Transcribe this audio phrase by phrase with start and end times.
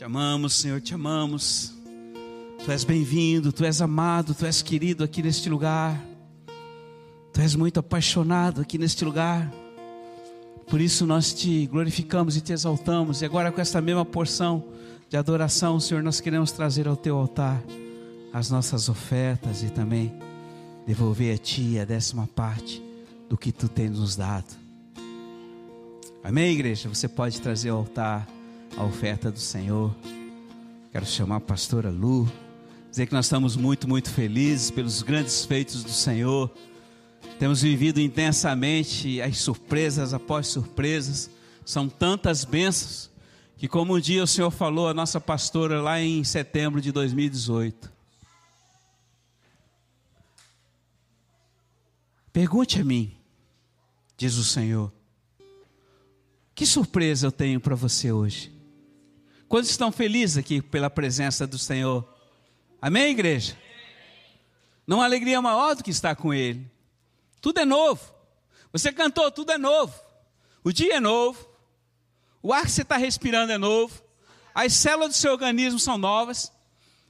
[0.00, 1.74] Te amamos, Senhor, te amamos.
[2.64, 6.02] Tu és bem-vindo, tu és amado, tu és querido aqui neste lugar.
[7.34, 9.52] Tu és muito apaixonado aqui neste lugar.
[10.66, 13.20] Por isso nós te glorificamos e te exaltamos.
[13.20, 14.64] E agora, com esta mesma porção
[15.06, 17.62] de adoração, Senhor, nós queremos trazer ao teu altar
[18.32, 20.14] as nossas ofertas e também
[20.86, 22.82] devolver a ti a décima parte
[23.28, 24.48] do que tu tens nos dado.
[26.24, 26.88] Amém, igreja?
[26.88, 28.39] Você pode trazer ao altar
[28.76, 29.94] a oferta do Senhor.
[30.92, 32.30] Quero chamar a pastora Lu,
[32.90, 36.50] dizer que nós estamos muito, muito felizes pelos grandes feitos do Senhor.
[37.38, 41.30] Temos vivido intensamente as surpresas após surpresas.
[41.64, 43.10] São tantas bênçãos
[43.56, 47.90] que, como um dia o Senhor falou a nossa pastora lá em setembro de 2018.
[52.32, 53.12] Pergunte a mim,
[54.16, 54.92] diz o Senhor,
[56.54, 58.59] que surpresa eu tenho para você hoje?
[59.50, 62.08] Quantos estão felizes aqui pela presença do Senhor?
[62.80, 63.58] Amém, igreja?
[64.86, 66.70] Não há alegria maior do que estar com Ele.
[67.40, 68.00] Tudo é novo.
[68.72, 69.92] Você cantou, tudo é novo.
[70.62, 71.48] O dia é novo.
[72.40, 74.00] O ar que você está respirando é novo.
[74.54, 76.52] As células do seu organismo são novas.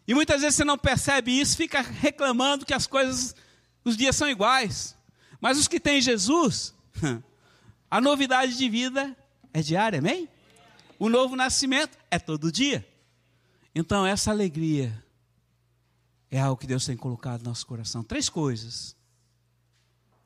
[0.08, 3.34] E muitas vezes você não percebe isso, fica reclamando que as coisas,
[3.84, 4.96] os dias são iguais.
[5.42, 6.74] Mas os que têm Jesus,
[7.90, 9.14] a novidade de vida
[9.52, 10.26] é diária, amém?
[11.00, 12.86] O novo nascimento é todo dia.
[13.74, 15.02] Então, essa alegria
[16.30, 18.04] é algo que Deus tem colocado no nosso coração.
[18.04, 18.94] Três coisas: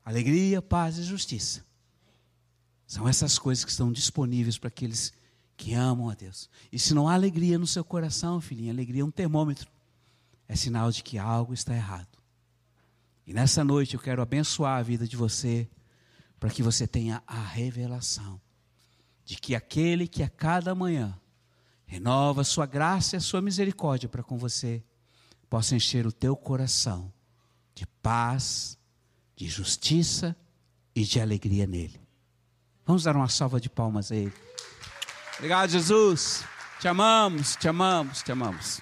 [0.05, 1.65] alegria, paz e justiça.
[2.89, 5.13] São essas coisas que estão disponíveis para aqueles
[5.57, 6.51] que amam a Deus.
[6.73, 9.71] E se não há alegria no seu coração, filhinho, alegria é um termômetro.
[10.49, 12.19] É sinal de que algo está errado.
[13.25, 15.71] E nessa noite eu quero abençoar a vida de você,
[16.41, 18.41] para que você tenha a revelação
[19.25, 21.19] de que aquele que a cada manhã
[21.87, 24.83] renova a sua graça e a sua misericórdia para com você,
[25.49, 27.13] possa encher o teu coração
[27.75, 28.79] de paz,
[29.37, 30.37] de justiça
[30.95, 32.01] e de alegria nele.
[32.85, 34.33] Vamos dar uma salva de palmas a ele.
[35.37, 36.45] Obrigado, Jesus.
[36.81, 38.81] Te amamos, te amamos, te amamos.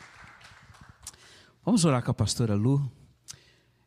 [1.64, 2.91] Vamos orar com a pastora Lu.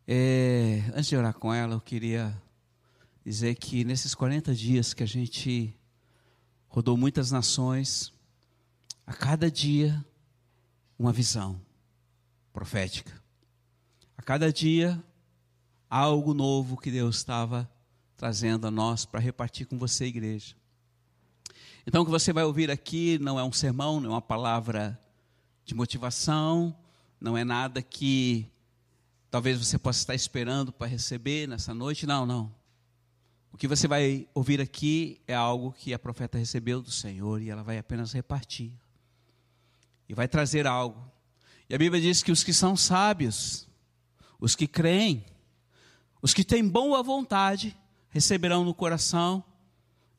[0.08, 2.40] É, antes de orar com ela, eu queria
[3.26, 5.76] dizer que nesses 40 dias que a gente
[6.76, 8.12] rodou muitas nações,
[9.08, 10.06] a cada dia
[11.00, 11.58] uma visão
[12.52, 13.14] profética.
[14.18, 15.02] A cada dia
[15.90, 17.72] algo novo que Deus estava
[18.18, 20.54] trazendo a nós para repartir com você, igreja.
[21.88, 25.00] Então, o que você vai ouvir aqui não é um sermão, não é uma palavra
[25.64, 26.76] de motivação,
[27.22, 28.52] não é nada que
[29.32, 32.06] talvez você possa estar esperando para receber nessa noite.
[32.06, 32.65] Não, não.
[33.56, 37.50] O que você vai ouvir aqui é algo que a profeta recebeu do Senhor e
[37.50, 38.74] ela vai apenas repartir.
[40.10, 41.10] E vai trazer algo.
[41.70, 43.66] E a Bíblia diz que os que são sábios,
[44.42, 45.26] os que creem,
[46.22, 47.74] os que têm boa vontade,
[48.10, 49.42] receberão no coração,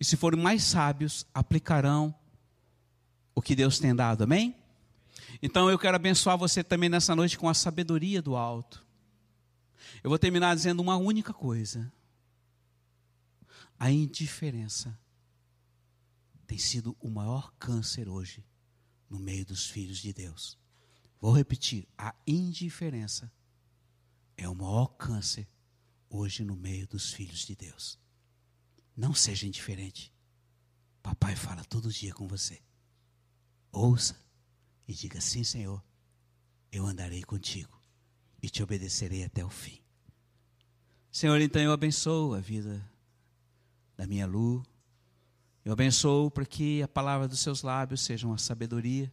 [0.00, 2.14] e se forem mais sábios, aplicarão
[3.34, 4.24] o que Deus tem dado.
[4.24, 4.56] Amém?
[5.42, 8.82] Então eu quero abençoar você também nessa noite com a sabedoria do alto.
[10.02, 11.92] Eu vou terminar dizendo uma única coisa.
[13.78, 14.98] A indiferença
[16.46, 18.44] tem sido o maior câncer hoje
[19.08, 20.58] no meio dos filhos de Deus.
[21.20, 23.30] Vou repetir: a indiferença
[24.36, 25.46] é o maior câncer
[26.08, 27.98] hoje no meio dos filhos de Deus.
[28.96, 30.12] Não seja indiferente.
[31.02, 32.62] Papai fala todo dia com você.
[33.70, 34.18] Ouça
[34.88, 35.84] e diga: Sim, Senhor,
[36.72, 37.78] eu andarei contigo
[38.42, 39.80] e te obedecerei até o fim.
[41.12, 42.95] Senhor, então eu abençoo a vida
[43.96, 44.62] da minha luz.
[45.64, 49.10] Eu abençoo para que a palavra dos seus lábios seja uma sabedoria.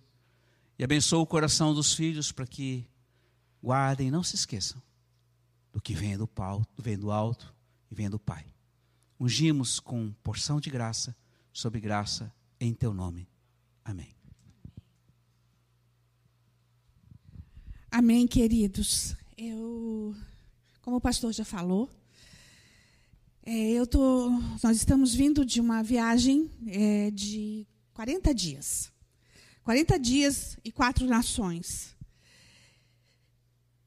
[0.78, 2.88] E abençoo o coração dos filhos para que
[3.62, 4.82] guardem, não se esqueçam
[5.72, 7.54] do que vem do, pau, vem do alto
[7.90, 8.46] e vem do Pai.
[9.20, 11.16] Ungimos com porção de graça
[11.52, 13.28] sobre graça em teu nome.
[13.84, 14.14] Amém.
[17.90, 19.16] Amém, queridos.
[19.38, 20.16] Eu,
[20.82, 21.90] como o pastor já falou,
[23.46, 24.30] é, eu tô,
[24.64, 28.92] nós estamos vindo de uma viagem é, de 40 dias.
[29.64, 31.96] 40 dias e quatro nações.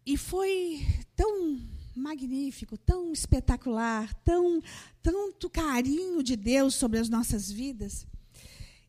[0.05, 1.59] E foi tão
[1.95, 4.63] magnífico, tão espetacular, tão
[5.03, 8.07] tanto carinho de Deus sobre as nossas vidas,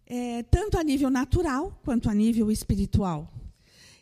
[0.05, 3.31] é, tanto a nível natural quanto a nível espiritual.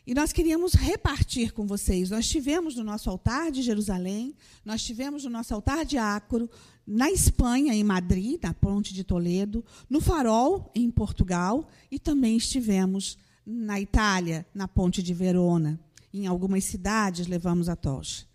[0.06, 2.10] E nós queríamos repartir com vocês.
[2.10, 6.48] Nós tivemos no nosso altar de Jerusalém, nós tivemos no nosso altar de Ácoro,
[6.86, 13.18] na Espanha, em Madrid, na Ponte de Toledo, no Farol, em Portugal, e também estivemos
[13.44, 15.80] na Itália, na Ponte de Verona.
[16.14, 18.26] Em algumas cidades levamos a tocha.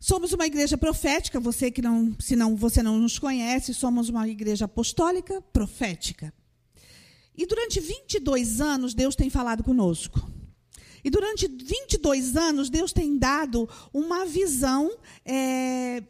[0.00, 4.26] Somos uma igreja profética, você que não, se não você não nos conhece, somos uma
[4.26, 6.32] igreja apostólica profética.
[7.36, 10.35] E durante 22 anos Deus tem falado conosco.
[11.06, 14.90] E durante 22 anos Deus tem dado uma visão
[15.24, 16.02] é,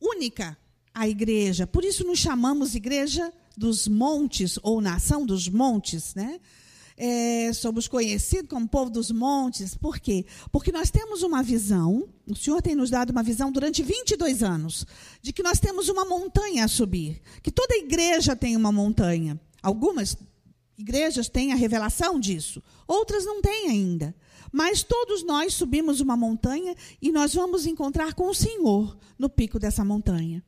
[0.00, 0.58] única
[0.92, 1.64] à igreja.
[1.64, 6.40] Por isso nos chamamos igreja dos montes ou nação dos montes, né?
[6.96, 9.76] é, somos conhecidos como povo dos montes.
[9.76, 10.24] Por quê?
[10.50, 14.86] Porque nós temos uma visão, o Senhor tem nos dado uma visão durante 22 anos,
[15.20, 17.20] de que nós temos uma montanha a subir.
[17.42, 19.38] Que toda igreja tem uma montanha.
[19.62, 20.16] Algumas
[20.78, 24.14] igrejas têm a revelação disso, outras não têm ainda.
[24.52, 29.58] Mas todos nós subimos uma montanha e nós vamos encontrar com o Senhor no pico
[29.58, 30.42] dessa montanha.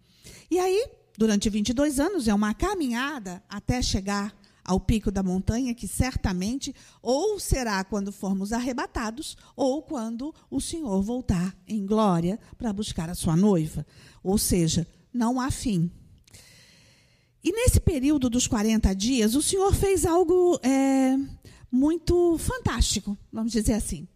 [0.50, 4.34] E aí, durante 22 anos, é uma caminhada até chegar
[4.64, 11.02] ao pico da montanha, que certamente ou será quando formos arrebatados, ou quando o Senhor
[11.02, 13.86] voltar em glória para buscar a sua noiva.
[14.22, 15.90] Ou seja, não há fim.
[17.43, 21.17] E nesse período dos 40 dias, o Senhor fez algo é,
[21.70, 24.08] muito fantástico, vamos dizer assim.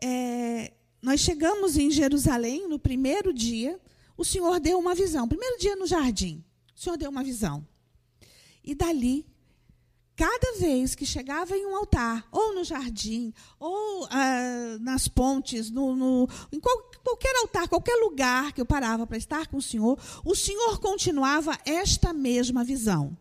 [0.00, 0.72] É,
[1.02, 3.78] nós chegamos em Jerusalém no primeiro dia,
[4.16, 5.28] o Senhor deu uma visão.
[5.28, 6.42] Primeiro dia no jardim,
[6.74, 7.66] o Senhor deu uma visão.
[8.64, 9.26] E dali
[10.16, 15.94] Cada vez que chegava em um altar, ou no jardim, ou ah, nas pontes, no,
[15.94, 19.98] no, em qual, qualquer altar, qualquer lugar que eu parava para estar com o Senhor,
[20.24, 23.14] o Senhor continuava esta mesma visão,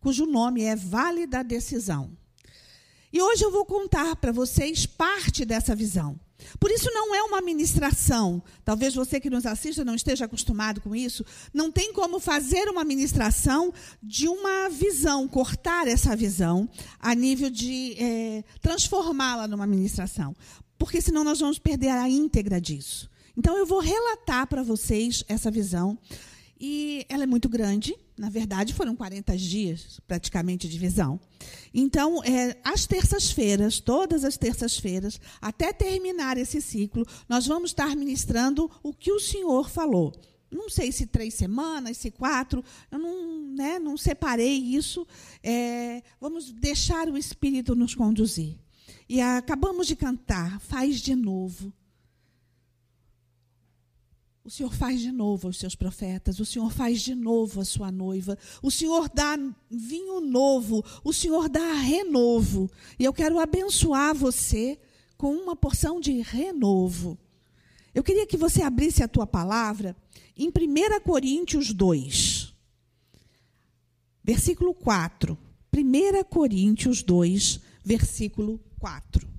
[0.00, 2.16] cujo nome é Vale da Decisão.
[3.12, 6.18] E hoje eu vou contar para vocês parte dessa visão.
[6.58, 8.42] Por isso não é uma ministração.
[8.64, 11.24] Talvez você que nos assista não esteja acostumado com isso.
[11.52, 13.72] Não tem como fazer uma ministração
[14.02, 16.68] de uma visão, cortar essa visão
[16.98, 20.34] a nível de é, transformá-la numa ministração.
[20.78, 23.10] Porque senão nós vamos perder a íntegra disso.
[23.36, 25.98] Então eu vou relatar para vocês essa visão.
[26.60, 31.18] E ela é muito grande, na verdade, foram 40 dias praticamente de visão.
[31.74, 38.70] Então, é, às terças-feiras, todas as terças-feiras, até terminar esse ciclo, nós vamos estar ministrando
[38.80, 40.12] o que o Senhor falou.
[40.48, 45.04] Não sei se três semanas, se quatro, eu não, né, não separei isso.
[45.42, 48.54] É, vamos deixar o Espírito nos conduzir.
[49.08, 51.72] E acabamos de cantar, faz de novo.
[54.44, 57.92] O Senhor faz de novo os seus profetas, o Senhor faz de novo a sua
[57.92, 59.38] noiva, o Senhor dá
[59.70, 62.68] vinho novo, o Senhor dá renovo.
[62.98, 64.80] E eu quero abençoar você
[65.16, 67.16] com uma porção de renovo.
[67.94, 69.96] Eu queria que você abrisse a tua palavra
[70.36, 72.52] em 1 Coríntios 2,
[74.24, 75.38] versículo 4.
[75.72, 79.31] 1 Coríntios 2, versículo 4.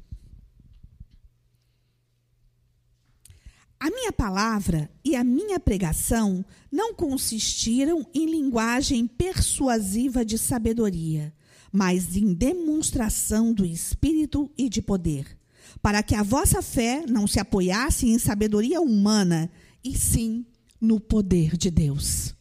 [3.94, 11.34] Minha palavra e a minha pregação não consistiram em linguagem persuasiva de sabedoria,
[11.72, 15.38] mas em demonstração do Espírito e de poder,
[15.82, 19.50] para que a vossa fé não se apoiasse em sabedoria humana,
[19.84, 20.46] e sim
[20.80, 22.34] no poder de Deus.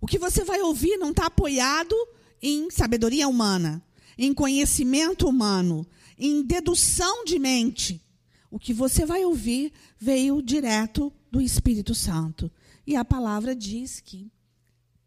[0.00, 1.94] O que você vai ouvir não está apoiado
[2.40, 3.82] em sabedoria humana,
[4.16, 5.86] em conhecimento humano,
[6.18, 8.02] em dedução de mente
[8.50, 12.50] o que você vai ouvir veio direto do Espírito Santo.
[12.86, 14.30] E a palavra diz que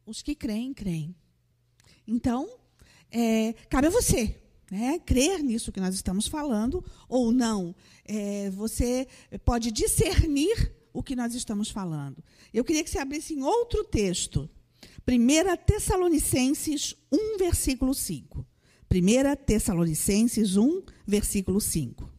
[0.05, 1.15] os que creem, creem.
[2.07, 2.49] Então,
[3.09, 7.75] é, cabe a você né, crer nisso que nós estamos falando ou não.
[8.05, 9.07] É, você
[9.43, 12.23] pode discernir o que nós estamos falando.
[12.53, 14.49] Eu queria que você abrisse em outro texto.
[15.07, 18.45] 1 Tessalonicenses 1, versículo 5.
[18.93, 22.10] 1 Tessalonicenses 1, versículo 5.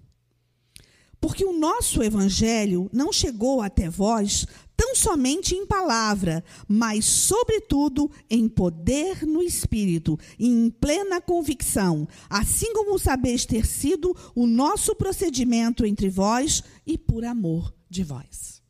[1.23, 4.45] Porque o nosso evangelho não chegou até vós
[4.77, 12.73] tão somente em palavra, mas, sobretudo, em poder no espírito e em plena convicção, assim
[12.73, 18.61] como sabeis ter sido o nosso procedimento entre vós e por amor de vós.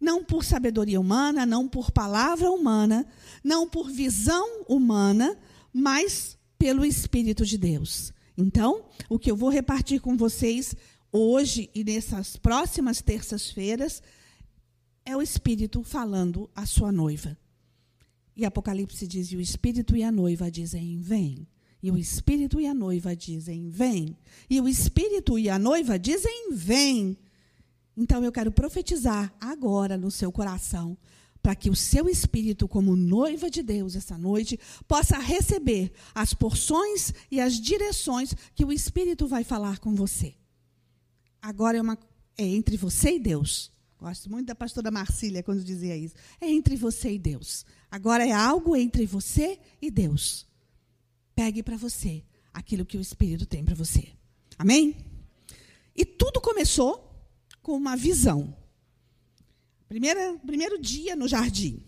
[0.00, 3.06] Não por sabedoria humana, não por palavra humana,
[3.44, 5.38] não por visão humana,
[5.70, 8.10] mas pelo Espírito de Deus.
[8.38, 10.74] Então, o que eu vou repartir com vocês
[11.12, 14.02] hoje e nessas próximas terças-feiras,
[15.04, 17.36] é o Espírito falando à sua noiva.
[18.36, 21.46] E Apocalipse diz: e o Espírito e a noiva dizem: vem.
[21.82, 24.16] E o Espírito e a noiva dizem: vem.
[24.48, 27.18] E o Espírito e a noiva dizem: vem.
[27.96, 30.96] Então eu quero profetizar agora no seu coração
[31.42, 37.14] para que o seu espírito, como noiva de Deus essa noite, possa receber as porções
[37.30, 40.34] e as direções que o Espírito vai falar com você.
[41.42, 41.98] Agora é, uma,
[42.36, 43.72] é entre você e Deus.
[43.98, 46.14] Gosto muito da pastora Marcília quando dizia isso.
[46.40, 47.66] É entre você e Deus.
[47.90, 50.46] Agora é algo entre você e Deus.
[51.34, 54.08] Pegue para você aquilo que o Espírito tem para você.
[54.58, 54.96] Amém?
[55.94, 57.10] E tudo começou
[57.62, 58.56] com uma visão.
[59.88, 61.82] Primeira, primeiro dia no jardim.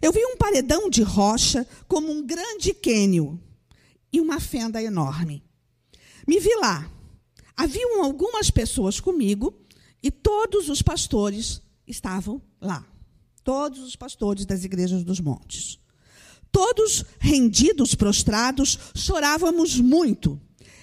[0.00, 3.40] Eu vi um paredão de rocha como um grande quênio
[4.12, 5.42] e uma fenda enorme.
[6.26, 6.90] Me vi lá.
[7.56, 9.54] Haviam algumas pessoas comigo
[10.02, 12.86] e todos os pastores estavam lá.
[13.42, 15.78] Todos os pastores das igrejas dos montes.
[16.52, 20.40] Todos rendidos, prostrados, chorávamos muito.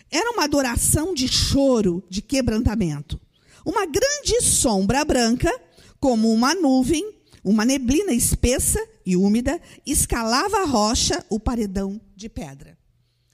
[0.10, 3.20] Era uma adoração de choro, de quebrantamento.
[3.66, 5.52] Uma grande sombra branca
[6.00, 12.78] como uma nuvem, uma neblina espessa e úmida, escalava a rocha, o paredão de pedra.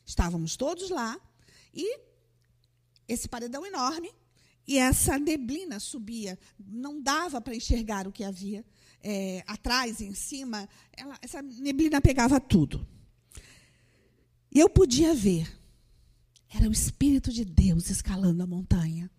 [0.05, 1.19] Estávamos todos lá
[1.73, 2.08] e
[3.09, 4.13] esse paredão enorme
[4.67, 8.63] e essa neblina subia, não dava para enxergar o que havia
[9.01, 10.69] é, atrás, em cima.
[10.95, 12.87] Ela, essa neblina pegava tudo.
[14.51, 15.51] E eu podia ver.
[16.53, 19.09] Era o Espírito de Deus escalando a montanha.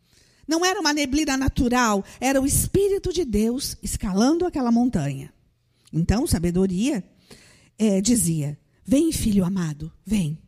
[0.47, 5.33] Não era uma neblina natural, era o Espírito de Deus escalando aquela montanha.
[5.93, 7.05] Então, sabedoria
[7.79, 10.39] é, dizia: Vem, filho amado, vem.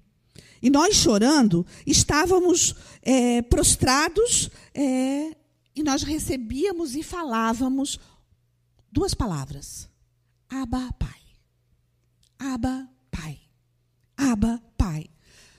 [0.62, 5.36] E nós, chorando, estávamos é, prostrados é,
[5.74, 7.98] e nós recebíamos e falávamos
[8.90, 9.88] duas palavras:
[10.48, 11.20] Aba, Pai.
[12.38, 13.40] Aba, Pai.
[14.16, 15.06] Aba, Pai.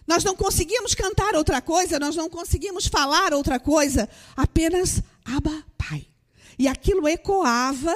[0.07, 6.07] Nós não conseguimos cantar outra coisa, nós não conseguimos falar outra coisa, apenas Abba, Pai.
[6.57, 7.93] E aquilo ecoava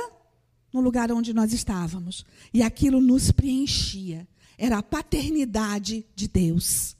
[0.73, 2.25] no lugar onde nós estávamos.
[2.53, 4.27] E aquilo nos preenchia.
[4.57, 6.96] Era a paternidade de Deus.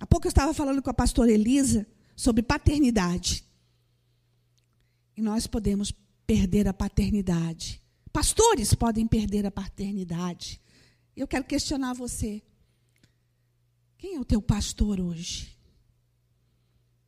[0.00, 3.44] Há pouco eu estava falando com a pastora Elisa sobre paternidade.
[5.16, 5.92] E nós podemos
[6.26, 7.82] perder a paternidade.
[8.12, 10.60] Pastores podem perder a paternidade.
[11.16, 12.42] Eu quero questionar você.
[13.96, 15.56] Quem é o teu pastor hoje?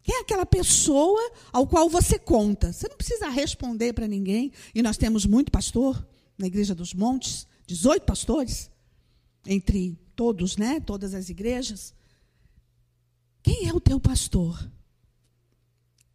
[0.02, 1.20] Quem é aquela pessoa
[1.52, 2.72] ao qual você conta?
[2.72, 4.52] Você não precisa responder para ninguém.
[4.74, 6.04] E nós temos muito pastor
[6.36, 8.70] na Igreja dos Montes, 18 pastores,
[9.46, 10.80] entre todos, né?
[10.80, 11.94] Todas as igrejas.
[13.42, 14.70] Quem é o teu pastor?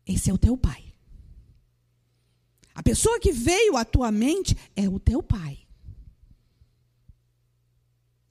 [0.06, 0.84] Esse é o teu pai.
[2.74, 5.60] A pessoa que veio à tua mente é o teu pai.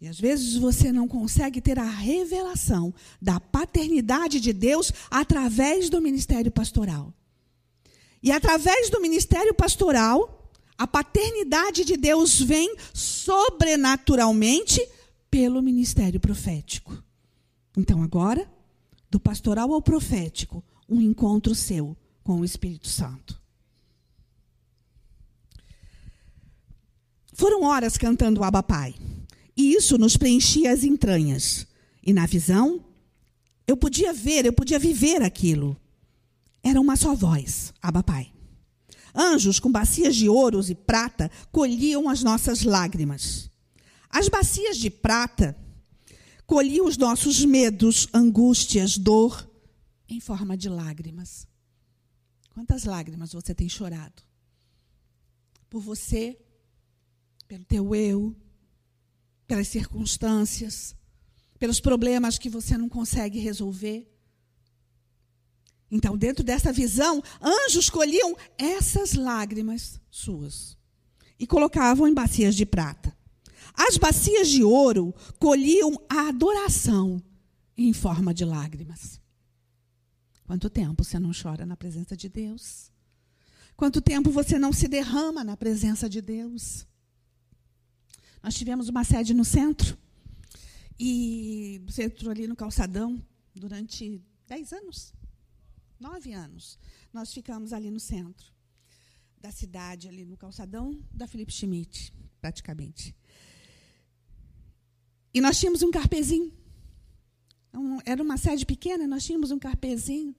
[0.00, 5.98] E às vezes você não consegue ter a revelação da paternidade de Deus através do
[6.00, 7.10] ministério pastoral.
[8.22, 14.86] E através do ministério pastoral, a paternidade de Deus vem sobrenaturalmente
[15.30, 17.02] pelo ministério profético.
[17.76, 18.46] Então agora,
[19.14, 23.40] do pastoral ao profético, um encontro seu com o Espírito Santo.
[27.32, 28.92] Foram horas cantando Abba Pai.
[29.56, 31.64] E isso nos preenchia as entranhas.
[32.02, 32.84] E na visão,
[33.68, 35.80] eu podia ver, eu podia viver aquilo.
[36.60, 38.32] Era uma só voz, Abba Pai.
[39.14, 43.48] Anjos com bacias de ouros e prata colhiam as nossas lágrimas.
[44.10, 45.56] As bacias de prata
[46.46, 49.48] colhiam os nossos medos, angústias, dor,
[50.08, 51.46] em forma de lágrimas.
[52.50, 54.22] Quantas lágrimas você tem chorado?
[55.68, 56.38] Por você,
[57.48, 58.36] pelo teu eu,
[59.46, 60.94] pelas circunstâncias,
[61.58, 64.10] pelos problemas que você não consegue resolver.
[65.90, 70.76] Então, dentro dessa visão, anjos colhiam essas lágrimas suas
[71.38, 73.16] e colocavam em bacias de prata.
[73.74, 77.22] As bacias de ouro colhiam a adoração
[77.76, 79.20] em forma de lágrimas.
[80.44, 82.92] Quanto tempo você não chora na presença de Deus?
[83.76, 86.86] Quanto tempo você não se derrama na presença de Deus?
[88.42, 89.98] Nós tivemos uma sede no centro,
[90.98, 93.20] e centro ali no calçadão,
[93.54, 95.12] durante dez anos,
[95.98, 96.78] nove anos.
[97.12, 98.52] Nós ficamos ali no centro
[99.40, 103.14] da cidade, ali no calçadão da Felipe Schmidt, praticamente.
[105.34, 106.52] E nós tínhamos um carpezinho.
[108.06, 110.34] Era uma sede pequena, nós tínhamos um carpezinho.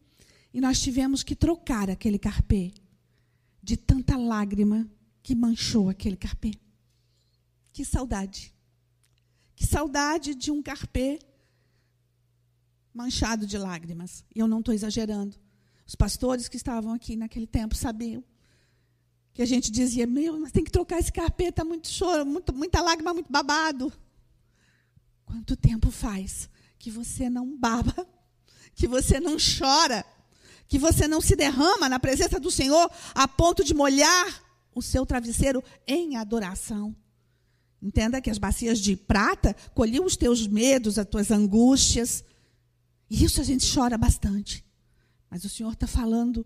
[0.53, 2.73] E nós tivemos que trocar aquele carpê
[3.61, 4.89] de tanta lágrima
[5.21, 6.53] que manchou aquele carpê.
[7.73, 8.53] Que saudade.
[9.53, 11.19] Que saudade de um carpê
[12.93, 14.23] manchado de lágrimas.
[14.33, 15.35] E eu não estou exagerando.
[15.85, 18.23] Os pastores que estavam aqui naquele tempo sabiam
[19.33, 22.53] que a gente dizia, meu, mas tem que trocar esse carpete, tá muito choro, muito,
[22.53, 23.91] muita lágrima, muito babado.
[25.25, 28.07] Quanto tempo faz que você não baba,
[28.75, 30.05] que você não chora,
[30.67, 35.05] que você não se derrama na presença do Senhor a ponto de molhar o seu
[35.05, 36.95] travesseiro em adoração?
[37.81, 42.23] Entenda que as bacias de prata colhiam os teus medos, as tuas angústias.
[43.09, 44.65] E isso a gente chora bastante.
[45.29, 46.45] Mas o Senhor está falando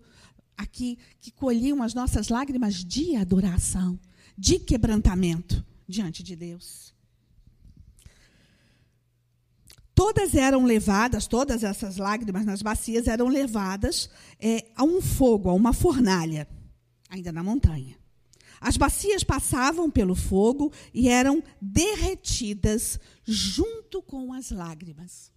[0.56, 3.98] aqui que colhiam as nossas lágrimas de adoração,
[4.36, 6.92] de quebrantamento diante de Deus.
[10.00, 14.08] Todas eram levadas, todas essas lágrimas nas bacias eram levadas
[14.40, 16.48] é, a um fogo, a uma fornalha,
[17.10, 17.98] ainda na montanha.
[18.58, 25.30] As bacias passavam pelo fogo e eram derretidas junto com as lágrimas.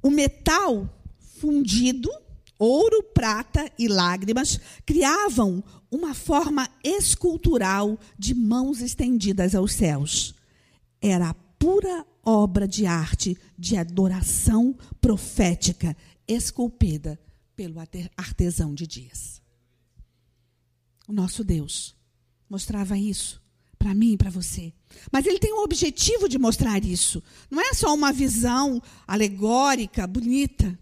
[0.00, 0.88] O metal
[1.40, 2.08] fundido
[2.60, 10.32] Ouro, prata e lágrimas criavam uma forma escultural de mãos estendidas aos céus.
[11.02, 17.18] Era a pura obra de arte de adoração profética esculpida
[17.54, 17.76] pelo
[18.16, 19.40] artesão de dias.
[21.06, 21.94] O nosso Deus
[22.50, 23.40] mostrava isso
[23.78, 24.72] para mim e para você.
[25.12, 27.22] Mas ele tem o objetivo de mostrar isso.
[27.48, 30.76] Não é só uma visão alegórica, bonita.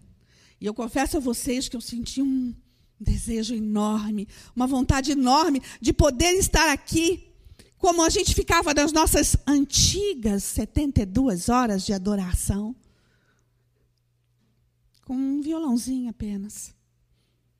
[0.59, 2.55] E eu confesso a vocês que eu senti um
[2.99, 7.27] desejo enorme, uma vontade enorme de poder estar aqui,
[7.77, 12.75] como a gente ficava nas nossas antigas 72 horas de adoração,
[15.05, 16.73] com um violãozinho apenas,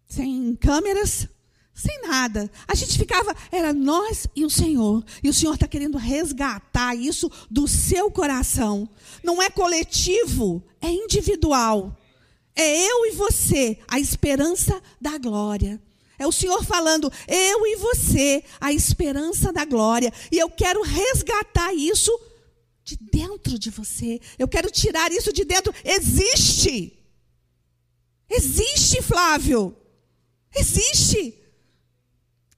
[0.08, 1.28] sem câmeras,
[1.76, 2.50] sem nada.
[2.68, 5.04] A gente ficava, era nós e o Senhor.
[5.22, 8.90] E o Senhor está querendo resgatar isso do seu coração.
[9.24, 11.96] Não é coletivo, é individual.
[12.56, 15.82] É eu e você, a esperança da glória.
[16.18, 20.14] É o Senhor falando, eu e você, a esperança da glória.
[20.32, 22.12] E eu quero resgatar isso
[22.84, 24.22] de dentro de você.
[24.38, 25.74] Eu quero tirar isso de dentro.
[25.84, 26.98] Existe.
[28.30, 29.76] Existe, Flávio.
[30.56, 31.38] Existe.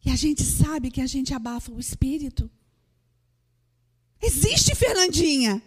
[0.05, 2.49] E a gente sabe que a gente abafa o espírito.
[4.21, 5.61] Existe, Fernandinha.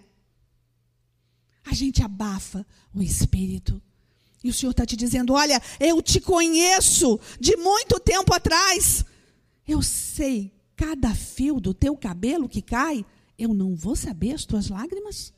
[1.64, 3.80] A gente abafa o espírito.
[4.42, 9.04] E o Senhor está te dizendo: olha, eu te conheço de muito tempo atrás.
[9.66, 13.04] Eu sei cada fio do teu cabelo que cai.
[13.38, 15.32] Eu não vou saber as tuas lágrimas?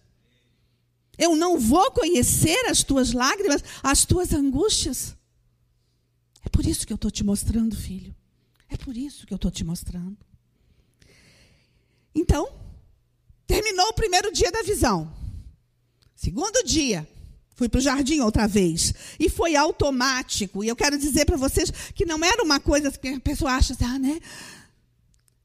[1.19, 5.17] Eu não vou conhecer as tuas lágrimas, as tuas angústias?
[6.45, 8.15] É por isso que eu estou te mostrando, filho.
[8.69, 10.17] É por isso que eu estou te mostrando.
[12.15, 12.49] Então,
[13.47, 15.13] terminou o primeiro dia da visão.
[16.15, 17.09] Segundo dia,
[17.55, 18.95] Fui para o jardim outra vez.
[19.19, 20.65] E foi automático.
[20.65, 23.73] E eu quero dizer para vocês que não era uma coisa que a pessoa acha
[23.75, 24.21] assim, ah, né?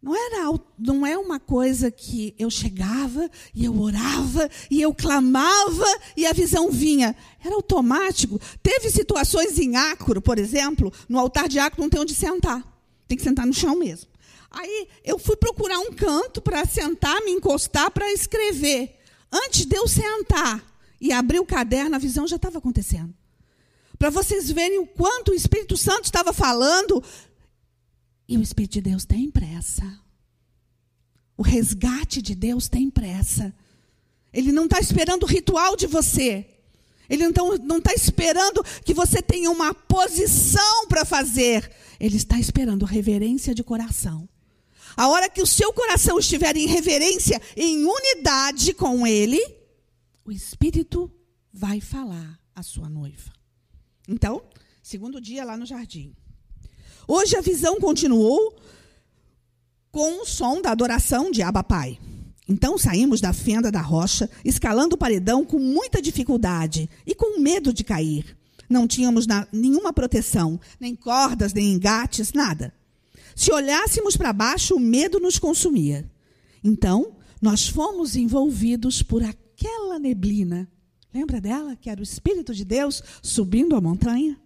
[0.02, 5.86] Não, era, não é uma coisa que eu chegava e eu orava e eu clamava
[6.16, 7.16] e a visão vinha.
[7.44, 8.40] Era automático.
[8.62, 12.64] Teve situações em Acro, por exemplo, no altar de Acro não tem onde sentar.
[13.08, 14.08] Tem que sentar no chão mesmo.
[14.52, 18.96] Aí eu fui procurar um canto para sentar, me encostar para escrever.
[19.32, 20.64] Antes de eu sentar,
[21.00, 23.14] e abri o caderno, a visão já estava acontecendo.
[23.98, 27.04] Para vocês verem o quanto o Espírito Santo estava falando.
[28.28, 29.84] E o Espírito de Deus tem pressa.
[31.36, 33.54] O resgate de Deus tem pressa.
[34.32, 36.46] Ele não está esperando o ritual de você.
[37.10, 37.24] Ele
[37.64, 41.72] não está esperando que você tenha uma posição para fazer.
[42.00, 44.28] Ele está esperando reverência de coração.
[44.96, 49.40] A hora que o seu coração estiver em reverência, em unidade com Ele,
[50.28, 51.10] o Espírito
[51.54, 53.32] vai falar à sua noiva.
[54.06, 54.42] Então,
[54.84, 56.14] segundo dia lá no jardim.
[57.08, 58.54] Hoje a visão continuou
[59.90, 61.98] com o som da adoração de Abba Pai.
[62.46, 67.72] Então saímos da fenda da rocha, escalando o paredão com muita dificuldade e com medo
[67.72, 68.38] de cair.
[68.70, 72.74] Não tínhamos nenhuma proteção, nem cordas, nem engates, nada.
[73.34, 76.10] Se olhássemos para baixo, o medo nos consumia.
[76.62, 79.24] Então, nós fomos envolvidos por
[79.58, 80.72] aquela neblina.
[81.12, 81.76] Lembra dela?
[81.76, 84.40] Que era o Espírito de Deus subindo a montanha?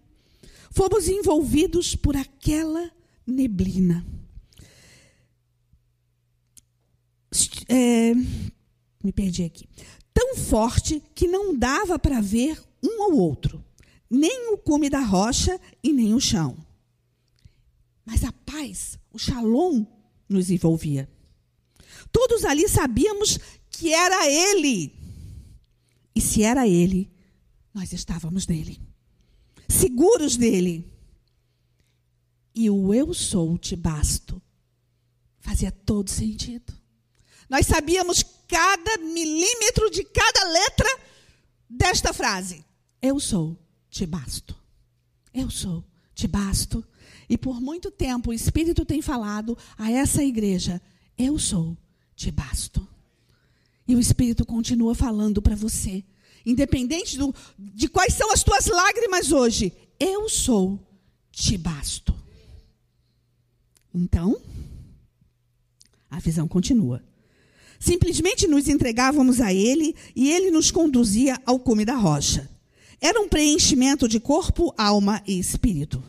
[0.70, 2.90] Fomos envolvidos por aquela
[3.26, 4.06] neblina.
[7.68, 8.14] É,
[9.04, 9.68] me perdi aqui.
[10.14, 13.62] Tão forte que não dava para ver um ao outro,
[14.08, 16.56] nem o cume da rocha e nem o chão.
[18.04, 19.84] Mas a paz, o shalom,
[20.28, 21.08] nos envolvia.
[22.10, 23.38] Todos ali sabíamos
[23.70, 25.01] que era Ele.
[26.22, 27.10] Se era Ele,
[27.74, 28.80] nós estávamos nele,
[29.68, 30.88] seguros dele.
[32.54, 34.40] e o eu sou te basto.
[35.40, 36.72] Fazia todo sentido.
[37.48, 41.00] Nós sabíamos cada milímetro de cada letra
[41.68, 42.64] desta frase.
[43.00, 43.58] Eu sou,
[43.90, 44.54] te basto.
[45.34, 46.84] Eu sou, te basto.
[47.28, 50.80] E por muito tempo o Espírito tem falado a essa igreja:
[51.18, 51.76] Eu sou,
[52.14, 52.86] te basto.
[53.88, 56.04] E o Espírito continua falando para você,
[56.44, 60.78] independente do, de quais são as tuas lágrimas hoje, eu sou,
[61.30, 62.14] te basto.
[63.94, 64.40] Então,
[66.10, 67.02] a visão continua.
[67.78, 72.48] Simplesmente nos entregávamos a Ele e Ele nos conduzia ao cume da rocha.
[73.00, 76.02] Era um preenchimento de corpo, alma e espírito.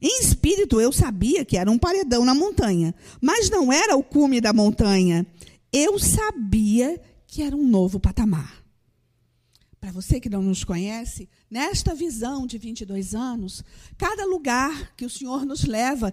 [0.00, 4.40] Em espírito, eu sabia que era um paredão na montanha, mas não era o cume
[4.40, 5.26] da montanha.
[5.72, 8.65] Eu sabia que era um novo patamar.
[9.86, 13.62] Para você que não nos conhece, nesta visão de 22 anos,
[13.96, 16.12] cada lugar que o Senhor nos leva,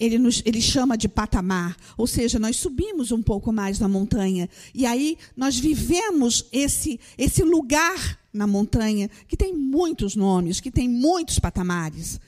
[0.00, 4.48] ele, nos, ele chama de patamar, ou seja, nós subimos um pouco mais na montanha.
[4.74, 10.88] E aí nós vivemos esse, esse lugar na montanha, que tem muitos nomes, que tem
[10.88, 12.18] muitos patamares.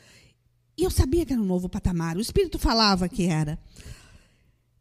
[0.76, 2.18] E eu sabia que era um novo patamar.
[2.18, 3.58] O Espírito falava que era.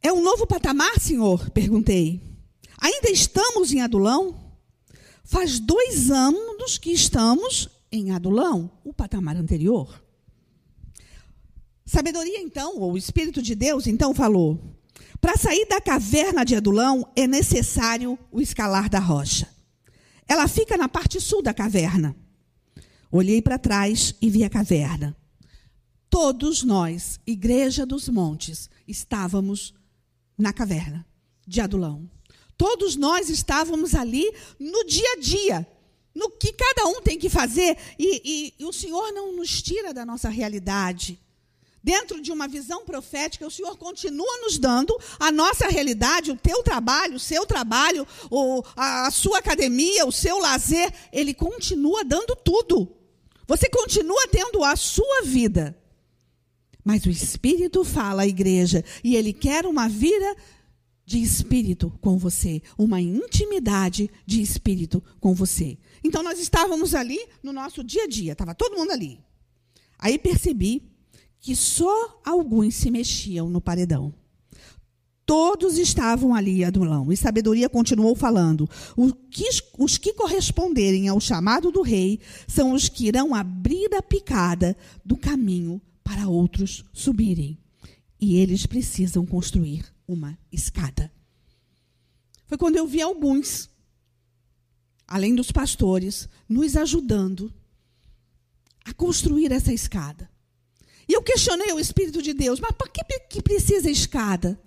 [0.02, 1.50] É um novo patamar, Senhor?
[1.52, 2.20] Perguntei.
[2.78, 4.43] Ainda estamos em Adulão?
[5.24, 10.04] Faz dois anos que estamos em Adulão, o patamar anterior.
[11.86, 14.60] Sabedoria, então, ou o Espírito de Deus, então, falou:
[15.24, 19.48] para sair da caverna de Adulão é necessário o escalar da rocha.
[20.28, 22.14] Ela fica na parte sul da caverna.
[23.10, 25.16] Olhei para trás e vi a caverna.
[26.10, 29.74] Todos nós, Igreja dos Montes, estávamos
[30.38, 31.06] na caverna
[31.48, 32.10] de Adulão.
[32.64, 35.68] Todos nós estávamos ali no dia a dia,
[36.16, 39.94] no que cada um tem que fazer, e, e, e o Senhor não nos tira
[39.94, 41.20] da nossa realidade
[41.84, 46.64] dentro de uma visão profética, o Senhor continua nos dando a nossa realidade, o teu
[46.64, 52.34] trabalho, o seu trabalho, o, a, a sua academia, o seu lazer, ele continua dando
[52.34, 52.90] tudo.
[53.46, 55.78] Você continua tendo a sua vida.
[56.82, 60.38] Mas o Espírito fala à igreja e ele quer uma vida
[61.06, 65.78] de espírito com você, uma intimidade de espírito com você.
[66.04, 69.20] Então nós estávamos ali no nosso dia a dia, estava todo mundo ali.
[70.00, 70.82] Aí percebi
[71.40, 74.14] que só alguns se mexiam no paredão.
[75.26, 77.12] Todos estavam ali, Adulão.
[77.12, 78.70] E sabedoria continuou falando:
[79.30, 84.76] que, os que corresponderem ao chamado do rei são os que irão abrir a picada
[85.04, 87.58] do caminho para outros subirem.
[88.20, 91.12] E eles precisam construir uma escada.
[92.46, 93.70] Foi quando eu vi alguns,
[95.08, 97.54] além dos pastores, nos ajudando
[98.86, 100.30] a construir essa escada.
[101.08, 104.60] E eu questionei o Espírito de Deus, mas por que, que precisa escada?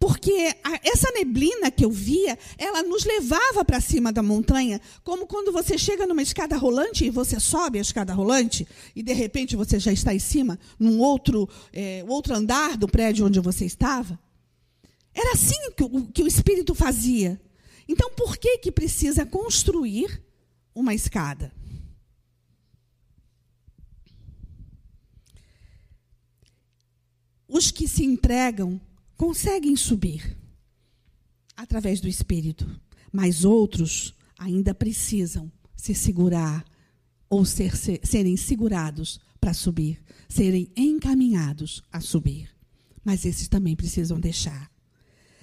[0.00, 5.50] Porque essa neblina que eu via, ela nos levava para cima da montanha, como quando
[5.50, 9.80] você chega numa escada rolante e você sobe a escada rolante, e de repente você
[9.80, 14.18] já está em cima, num outro, é, outro andar do prédio onde você estava.
[15.12, 17.40] Era assim que o, que o Espírito fazia.
[17.88, 20.22] Então, por que, que precisa construir
[20.74, 21.52] uma escada?
[27.48, 28.78] os que se entregam
[29.18, 30.34] conseguem subir
[31.54, 32.66] através do Espírito,
[33.12, 36.64] mas outros ainda precisam se segurar
[37.28, 42.48] ou ser, ser, serem segurados para subir, serem encaminhados a subir.
[43.04, 44.70] Mas esses também precisam deixar.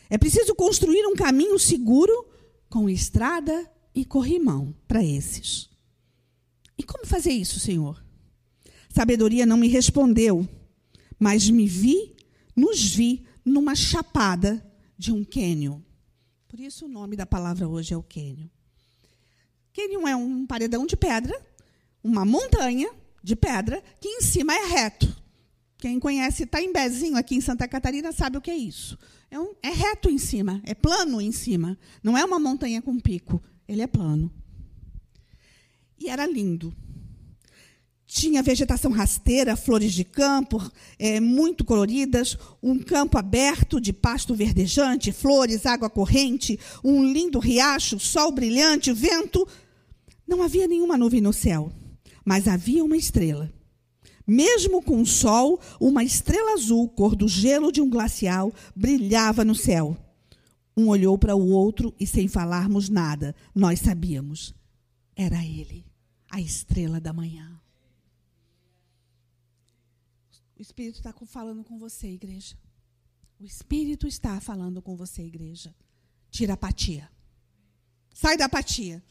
[0.10, 2.28] É preciso construir um caminho seguro
[2.68, 5.70] com estrada e corrimão para esses.
[6.76, 8.04] E como fazer isso, Senhor?
[8.90, 10.48] Sabedoria não me respondeu
[11.20, 12.16] mas me vi,
[12.56, 14.66] nos vi numa chapada
[14.98, 15.80] de um cânion.
[16.48, 18.48] Por isso o nome da palavra hoje é o cânion.
[19.74, 21.40] Cânion é um paredão de pedra,
[22.04, 22.90] uma montanha
[23.22, 25.16] de pedra que em cima é reto.
[25.78, 28.98] Quem conhece Itaimbezinho aqui em Santa Catarina sabe o que é isso.
[29.30, 31.78] É, um, é reto em cima, é plano em cima.
[32.02, 34.32] Não é uma montanha com pico, ele é plano.
[36.00, 36.76] E era lindo
[38.16, 45.12] tinha vegetação rasteira, flores de campo, é, muito coloridas, um campo aberto de pasto verdejante,
[45.12, 49.46] flores, água corrente, um lindo riacho, sol brilhante, vento.
[50.26, 51.70] Não havia nenhuma nuvem no céu,
[52.24, 53.52] mas havia uma estrela.
[54.26, 59.54] Mesmo com o sol, uma estrela azul, cor do gelo de um glacial, brilhava no
[59.54, 59.96] céu.
[60.76, 64.56] Um olhou para o outro e, sem falarmos nada, nós sabíamos.
[65.18, 65.86] Era ele,
[66.32, 67.55] a estrela da manhã.
[70.58, 72.58] O Espírito está falando com você, igreja.
[73.40, 75.76] O Espírito está falando com você, igreja.
[76.32, 77.10] Tira a apatia.
[78.14, 79.04] Sai da apatia.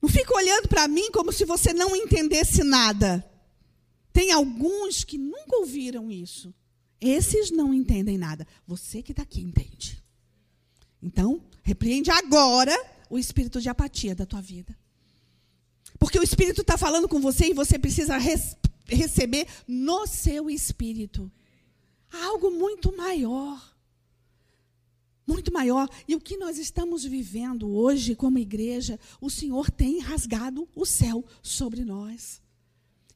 [0.00, 3.24] Não fica olhando para mim como se você não entendesse nada.
[4.12, 6.54] Tem alguns que nunca ouviram isso.
[7.00, 8.46] Esses não entendem nada.
[8.66, 10.02] Você que está aqui entende.
[11.02, 12.74] Então, repreende agora
[13.10, 14.74] o espírito de apatia da tua vida.
[15.98, 21.30] Porque o Espírito está falando com você e você precisa res receber no seu espírito
[22.10, 23.74] algo muito maior
[25.26, 25.88] muito maior.
[26.06, 31.24] E o que nós estamos vivendo hoje como igreja, o Senhor tem rasgado o céu
[31.42, 32.42] sobre nós.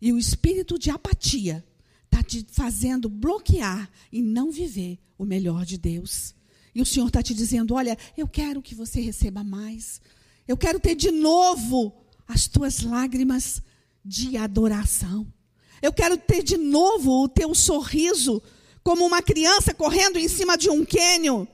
[0.01, 1.65] E o espírito de apatia
[2.05, 6.35] está te fazendo bloquear e não viver o melhor de Deus.
[6.75, 10.01] E o Senhor está te dizendo: olha, eu quero que você receba mais.
[10.47, 11.95] Eu quero ter de novo
[12.27, 13.61] as tuas lágrimas
[14.05, 15.27] de adoração.
[15.81, 18.43] Eu quero ter de novo o teu sorriso,
[18.83, 21.49] como uma criança correndo em cima de um quênio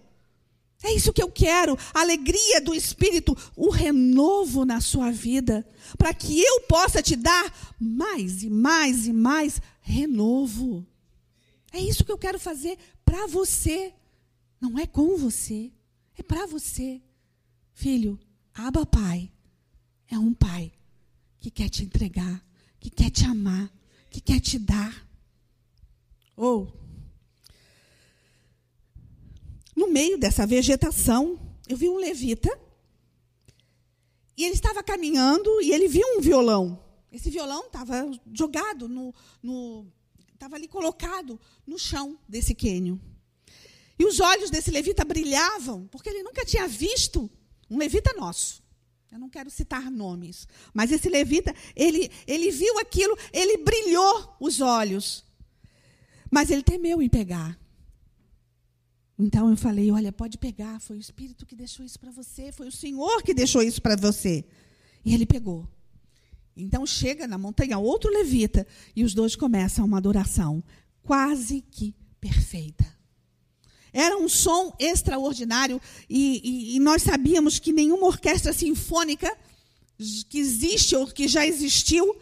[0.84, 6.12] é isso que eu quero, a alegria do Espírito, o renovo na sua vida, para
[6.12, 10.86] que eu possa te dar mais e mais e mais renovo.
[11.72, 13.94] É isso que eu quero fazer para você,
[14.60, 15.72] não é com você,
[16.18, 17.00] é para você.
[17.72, 18.20] Filho,
[18.52, 19.32] Aba Pai
[20.06, 20.70] é um pai
[21.38, 22.44] que quer te entregar,
[22.78, 23.72] que quer te amar,
[24.14, 25.08] que quer te dar.
[26.36, 26.72] Ou
[29.74, 31.36] no meio dessa vegetação,
[31.68, 32.48] eu vi um levita.
[34.36, 36.80] E ele estava caminhando e ele viu um violão.
[37.10, 39.86] Esse violão estava jogado no, no
[40.32, 43.00] estava ali colocado no chão desse quênio.
[43.98, 47.28] E os olhos desse levita brilhavam, porque ele nunca tinha visto
[47.68, 48.62] um levita nosso.
[49.14, 54.60] Eu não quero citar nomes, mas esse levita, ele, ele viu aquilo, ele brilhou os
[54.60, 55.24] olhos.
[56.28, 57.56] Mas ele temeu em pegar.
[59.16, 62.66] Então eu falei: olha, pode pegar, foi o Espírito que deixou isso para você, foi
[62.66, 64.44] o Senhor que deixou isso para você.
[65.04, 65.68] E ele pegou.
[66.56, 70.60] Então chega na montanha outro levita e os dois começam uma adoração
[71.04, 72.93] quase que perfeita.
[73.94, 75.80] Era um som extraordinário
[76.10, 79.34] e, e, e nós sabíamos que nenhuma orquestra sinfônica
[80.28, 82.18] que existe ou que já existiu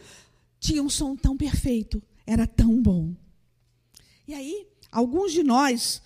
[0.59, 3.15] tinha um som tão perfeito, era tão bom.
[4.27, 5.99] E aí, alguns de nós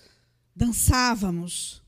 [0.55, 1.83] dançávamos.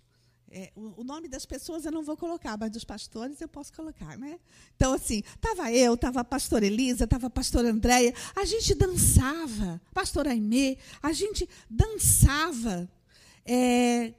[0.51, 4.17] É, o, nome das pessoas eu não vou colocar, mas dos pastores eu posso colocar,
[4.17, 4.39] né?
[4.75, 9.79] Então, assim, estava eu, estava a pastora Elisa, estava a pastora Andréia, a gente dançava,
[9.93, 12.89] pastora Aimee, a gente dançava.
[13.45, 14.13] É,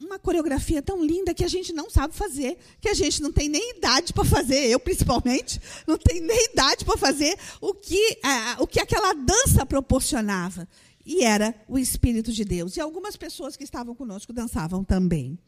[0.00, 3.48] uma coreografia tão linda que a gente não sabe fazer, que a gente não tem
[3.48, 8.18] nem idade para fazer, eu principalmente, não tenho nem idade para fazer o que,
[8.58, 10.68] o que aquela dança proporcionava.
[11.06, 12.76] E era o Espírito de Deus.
[12.76, 15.38] E algumas pessoas que estavam conosco dançavam também.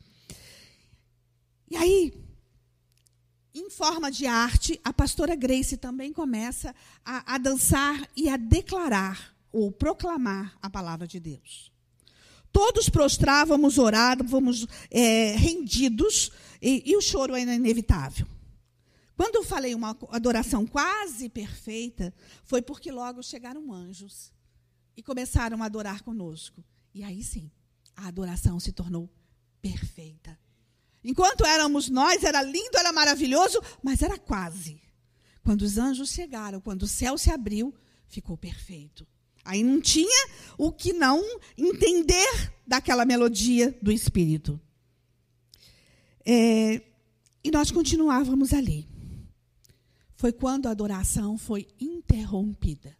[1.70, 2.12] E aí,
[3.54, 6.74] em forma de arte, a pastora Grace também começa
[7.04, 11.72] a, a dançar e a declarar ou proclamar a palavra de Deus.
[12.56, 18.26] Todos prostrávamos, orávamos, é, rendidos, e, e o choro era inevitável.
[19.14, 22.14] Quando eu falei uma adoração quase perfeita,
[22.44, 24.32] foi porque logo chegaram anjos
[24.96, 26.64] e começaram a adorar conosco.
[26.94, 27.50] E aí sim,
[27.94, 29.06] a adoração se tornou
[29.60, 30.38] perfeita.
[31.04, 34.80] Enquanto éramos nós, era lindo, era maravilhoso, mas era quase.
[35.42, 37.74] Quando os anjos chegaram, quando o céu se abriu,
[38.08, 39.06] ficou perfeito.
[39.46, 40.28] Aí não tinha
[40.58, 41.22] o que não
[41.56, 44.60] entender daquela melodia do Espírito.
[46.24, 46.82] É,
[47.42, 48.86] e nós continuávamos ali.
[50.16, 52.96] Foi quando a adoração foi interrompida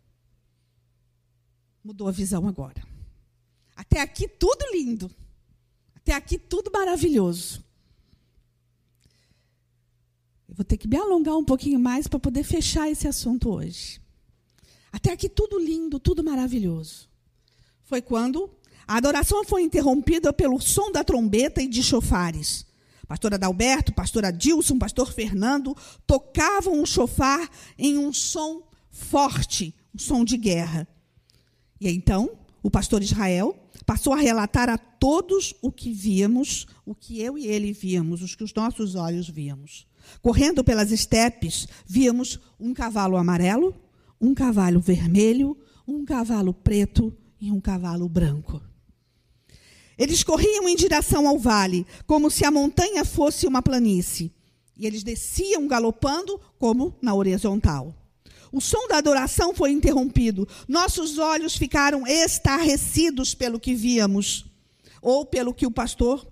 [1.86, 2.82] mudou a visão agora.
[3.76, 5.08] Até aqui tudo lindo.
[5.94, 7.64] Até aqui tudo maravilhoso.
[10.48, 14.00] Eu vou ter que me alongar um pouquinho mais para poder fechar esse assunto hoje.
[14.96, 17.06] Até aqui tudo lindo, tudo maravilhoso.
[17.84, 18.50] Foi quando
[18.88, 22.64] a adoração foi interrompida pelo som da trombeta e de chofares.
[23.06, 30.24] Pastor Adalberto, pastor Adilson, pastor Fernando tocavam o chofar em um som forte, um som
[30.24, 30.88] de guerra.
[31.78, 32.30] E então,
[32.62, 33.54] o pastor Israel
[33.84, 38.34] passou a relatar a todos o que víamos, o que eu e ele víamos, os
[38.34, 39.86] que os nossos olhos víamos.
[40.22, 43.74] Correndo pelas estepes, víamos um cavalo amarelo,
[44.20, 48.62] um cavalo vermelho, um cavalo preto e um cavalo branco.
[49.98, 54.32] Eles corriam em direção ao vale, como se a montanha fosse uma planície.
[54.76, 57.94] E eles desciam galopando, como na horizontal.
[58.52, 60.46] O som da adoração foi interrompido.
[60.68, 64.44] Nossos olhos ficaram estarrecidos pelo que víamos,
[65.00, 66.26] ou pelo que o pastor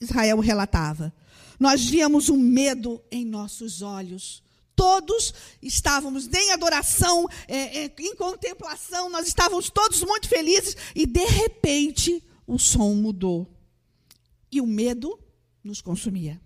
[0.00, 1.12] Israel relatava.
[1.58, 4.41] Nós víamos um medo em nossos olhos.
[4.74, 11.24] Todos estávamos em adoração, é, é, em contemplação, nós estávamos todos muito felizes, e de
[11.24, 13.48] repente o som mudou.
[14.50, 15.18] E o medo
[15.62, 16.40] nos consumia.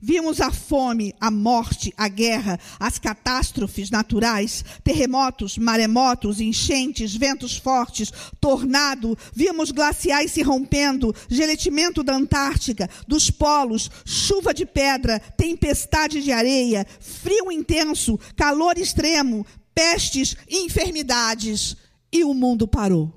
[0.00, 8.12] Vimos a fome, a morte, a guerra, as catástrofes naturais, terremotos, maremotos, enchentes, ventos fortes,
[8.40, 9.16] tornado.
[9.34, 16.86] Vimos glaciais se rompendo, geletimento da Antártica, dos polos, chuva de pedra, tempestade de areia,
[17.00, 21.76] frio intenso, calor extremo, pestes, enfermidades.
[22.10, 23.12] E o mundo parou.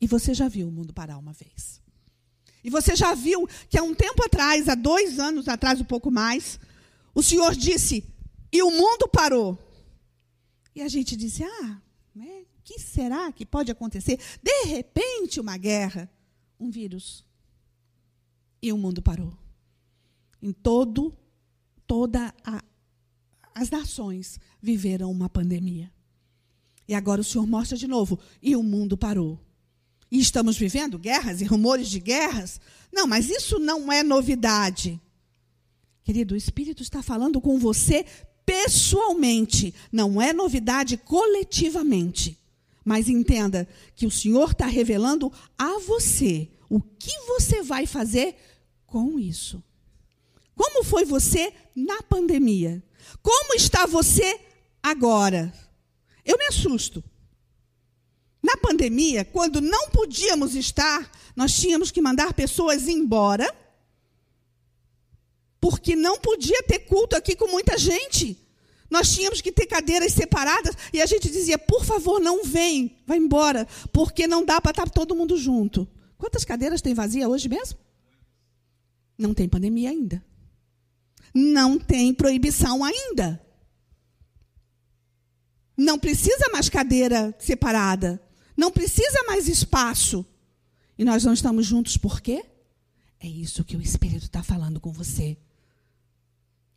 [0.00, 1.80] E você já viu o mundo parar uma vez.
[2.66, 6.10] E você já viu que há um tempo atrás, há dois anos atrás, um pouco
[6.10, 6.58] mais,
[7.14, 8.04] o Senhor disse,
[8.52, 9.56] e o mundo parou.
[10.74, 11.80] E a gente disse, ah,
[12.12, 14.18] né, que será que pode acontecer?
[14.42, 16.10] De repente, uma guerra,
[16.58, 17.24] um vírus.
[18.60, 19.32] E o mundo parou.
[20.42, 21.16] Em todo,
[21.86, 22.64] toda a,
[23.54, 25.88] as nações viveram uma pandemia.
[26.88, 29.45] E agora o Senhor mostra de novo, e o mundo parou.
[30.10, 32.60] E estamos vivendo guerras e rumores de guerras?
[32.92, 35.00] Não, mas isso não é novidade.
[36.04, 38.06] Querido, o Espírito está falando com você
[38.44, 42.38] pessoalmente, não é novidade coletivamente.
[42.84, 48.36] Mas entenda que o Senhor está revelando a você o que você vai fazer
[48.86, 49.62] com isso.
[50.54, 52.82] Como foi você na pandemia?
[53.20, 54.40] Como está você
[54.82, 55.52] agora?
[56.24, 57.02] Eu me assusto.
[58.66, 63.48] Pandemia, quando não podíamos estar, nós tínhamos que mandar pessoas embora,
[65.60, 68.36] porque não podia ter culto aqui com muita gente.
[68.90, 73.18] Nós tínhamos que ter cadeiras separadas e a gente dizia: por favor, não vem, vai
[73.18, 75.88] embora, porque não dá para estar todo mundo junto.
[76.18, 77.78] Quantas cadeiras tem vazia hoje mesmo?
[79.16, 80.24] Não tem pandemia ainda.
[81.32, 83.40] Não tem proibição ainda.
[85.76, 88.25] Não precisa mais cadeira separada.
[88.56, 90.24] Não precisa mais espaço.
[90.98, 92.44] E nós não estamos juntos por quê?
[93.20, 95.36] É isso que o Espírito está falando com você.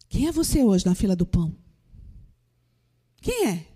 [0.10, 1.56] Quem é você hoje na fila do pão?
[3.22, 3.68] Quem é?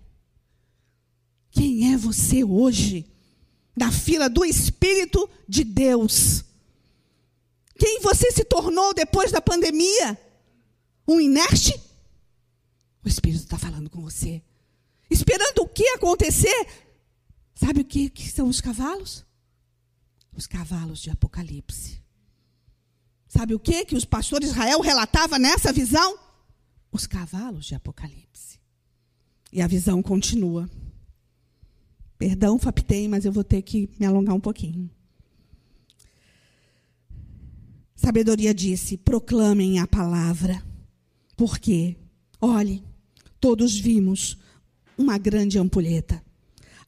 [1.50, 3.06] Quem é você hoje
[3.76, 6.44] na fila do Espírito de Deus?
[7.78, 10.18] Quem você se tornou depois da pandemia?
[11.06, 11.80] Um inerte?
[13.04, 14.42] O Espírito está falando com você.
[15.10, 16.66] Esperando o que acontecer
[17.54, 19.24] Sabe o que, que são os cavalos?
[20.36, 22.02] Os cavalos de Apocalipse.
[23.28, 26.18] Sabe o que que os pastores Israel relatava nessa visão?
[26.90, 28.58] Os cavalos de Apocalipse.
[29.52, 30.68] E a visão continua.
[32.18, 34.90] Perdão, Faptei, mas eu vou ter que me alongar um pouquinho.
[37.94, 40.62] Sabedoria disse: proclamem a palavra.
[41.36, 41.96] Por quê?
[42.40, 42.84] Olhe,
[43.40, 44.36] todos vimos
[44.96, 46.23] uma grande ampulheta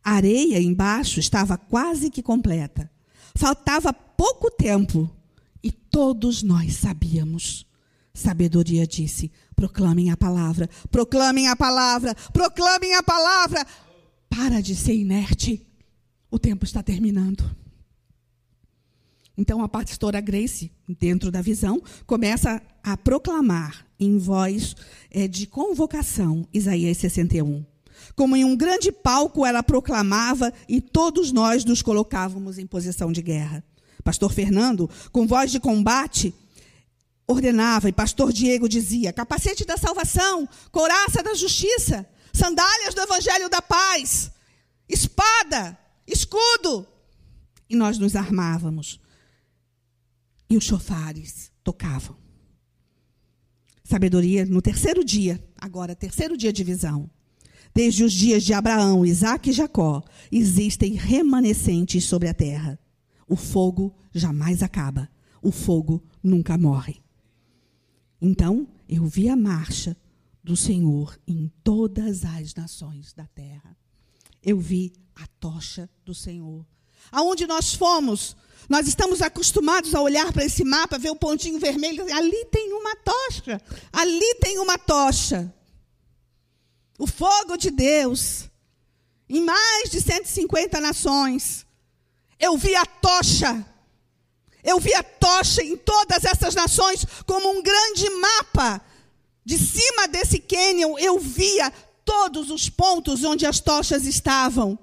[0.06, 2.88] a areia embaixo estava quase que completa.
[3.34, 5.10] Faltava pouco tempo
[5.60, 7.66] e todos nós sabíamos.
[8.14, 13.66] Sabedoria disse: proclamem a palavra, proclamem a palavra, proclamem a palavra.
[14.30, 15.66] Para de ser inerte.
[16.30, 17.44] O tempo está terminando.
[19.36, 24.76] Então a pastora Grace, dentro da visão, começa a proclamar em voz
[25.10, 27.75] é, de convocação Isaías 61.
[28.16, 33.20] Como em um grande palco ela proclamava e todos nós nos colocávamos em posição de
[33.20, 33.62] guerra.
[34.02, 36.34] Pastor Fernando, com voz de combate,
[37.26, 43.60] ordenava e pastor Diego dizia: capacete da salvação, couraça da justiça, sandálias do evangelho da
[43.60, 44.30] paz,
[44.88, 46.86] espada, escudo.
[47.68, 48.98] E nós nos armávamos.
[50.48, 52.16] E os chofares tocavam.
[53.84, 57.10] Sabedoria no terceiro dia, agora terceiro dia de visão.
[57.74, 62.78] Desde os dias de Abraão, Isaac e Jacó, existem remanescentes sobre a terra.
[63.28, 65.08] O fogo jamais acaba.
[65.42, 67.02] O fogo nunca morre.
[68.20, 69.96] Então, eu vi a marcha
[70.42, 73.76] do Senhor em todas as nações da terra.
[74.42, 76.64] Eu vi a tocha do Senhor.
[77.10, 78.36] Aonde nós fomos,
[78.68, 82.96] nós estamos acostumados a olhar para esse mapa, ver o pontinho vermelho, ali tem uma
[82.96, 83.60] tocha,
[83.92, 85.52] ali tem uma tocha
[86.98, 88.48] o fogo de Deus
[89.28, 91.66] em mais de 150 nações.
[92.38, 93.64] Eu vi a tocha.
[94.62, 98.82] Eu vi a tocha em todas essas nações como um grande mapa
[99.44, 101.72] De cima desse cânion eu via
[102.04, 104.78] todos os pontos onde as tochas estavam.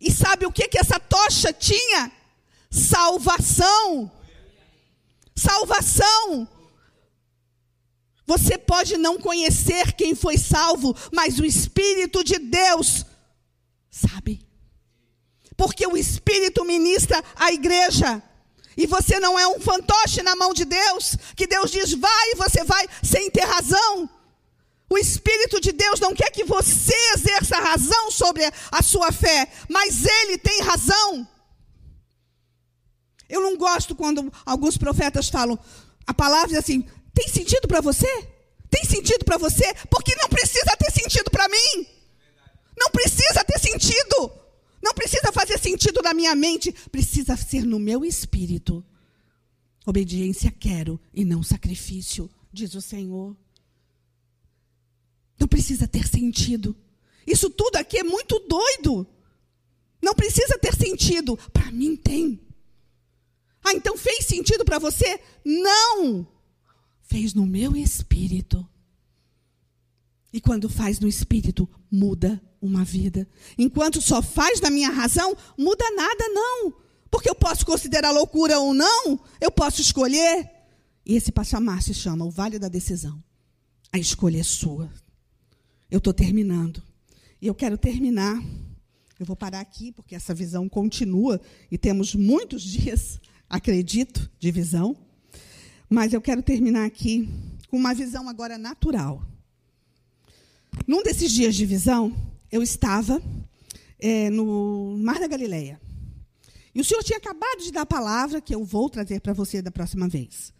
[0.00, 2.10] E sabe o que que essa tocha tinha?
[2.70, 4.10] Salvação.
[5.34, 6.48] Salvação.
[8.30, 13.04] Você pode não conhecer quem foi salvo, mas o Espírito de Deus
[13.90, 14.46] sabe.
[15.56, 18.22] Porque o Espírito ministra a igreja.
[18.76, 22.36] E você não é um fantoche na mão de Deus, que Deus diz vai e
[22.36, 24.08] você vai sem ter razão.
[24.88, 30.04] O Espírito de Deus não quer que você exerça razão sobre a sua fé, mas
[30.06, 31.26] ele tem razão.
[33.28, 35.58] Eu não gosto quando alguns profetas falam
[36.06, 38.06] a palavra assim: tem sentido para você?
[38.70, 39.74] Tem sentido para você?
[39.90, 41.86] Porque não precisa ter sentido para mim.
[42.78, 44.32] Não precisa ter sentido.
[44.82, 46.72] Não precisa fazer sentido na minha mente.
[46.90, 48.84] Precisa ser no meu espírito.
[49.84, 53.36] Obediência quero e não sacrifício, diz o Senhor.
[55.38, 56.76] Não precisa ter sentido.
[57.26, 59.06] Isso tudo aqui é muito doido.
[60.00, 61.36] Não precisa ter sentido.
[61.52, 62.40] Para mim tem.
[63.64, 65.20] Ah, então fez sentido para você?
[65.44, 66.26] Não
[67.10, 68.66] fez no meu espírito.
[70.32, 73.28] E quando faz no espírito, muda uma vida.
[73.58, 76.72] Enquanto só faz na minha razão, muda nada, não.
[77.10, 80.48] Porque eu posso considerar loucura ou não, eu posso escolher.
[81.04, 83.20] E esse patamar se chama o vale da decisão.
[83.92, 84.88] A escolha é sua.
[85.90, 86.80] Eu estou terminando.
[87.42, 88.40] E eu quero terminar.
[89.18, 91.40] Eu vou parar aqui, porque essa visão continua.
[91.68, 94.96] E temos muitos dias, acredito, de visão.
[95.92, 97.28] Mas eu quero terminar aqui
[97.68, 99.26] com uma visão agora natural.
[100.86, 102.14] Num desses dias de visão,
[102.48, 103.20] eu estava
[103.98, 105.80] é, no Mar da Galileia.
[106.72, 109.60] E o senhor tinha acabado de dar a palavra, que eu vou trazer para você
[109.60, 110.52] da próxima vez.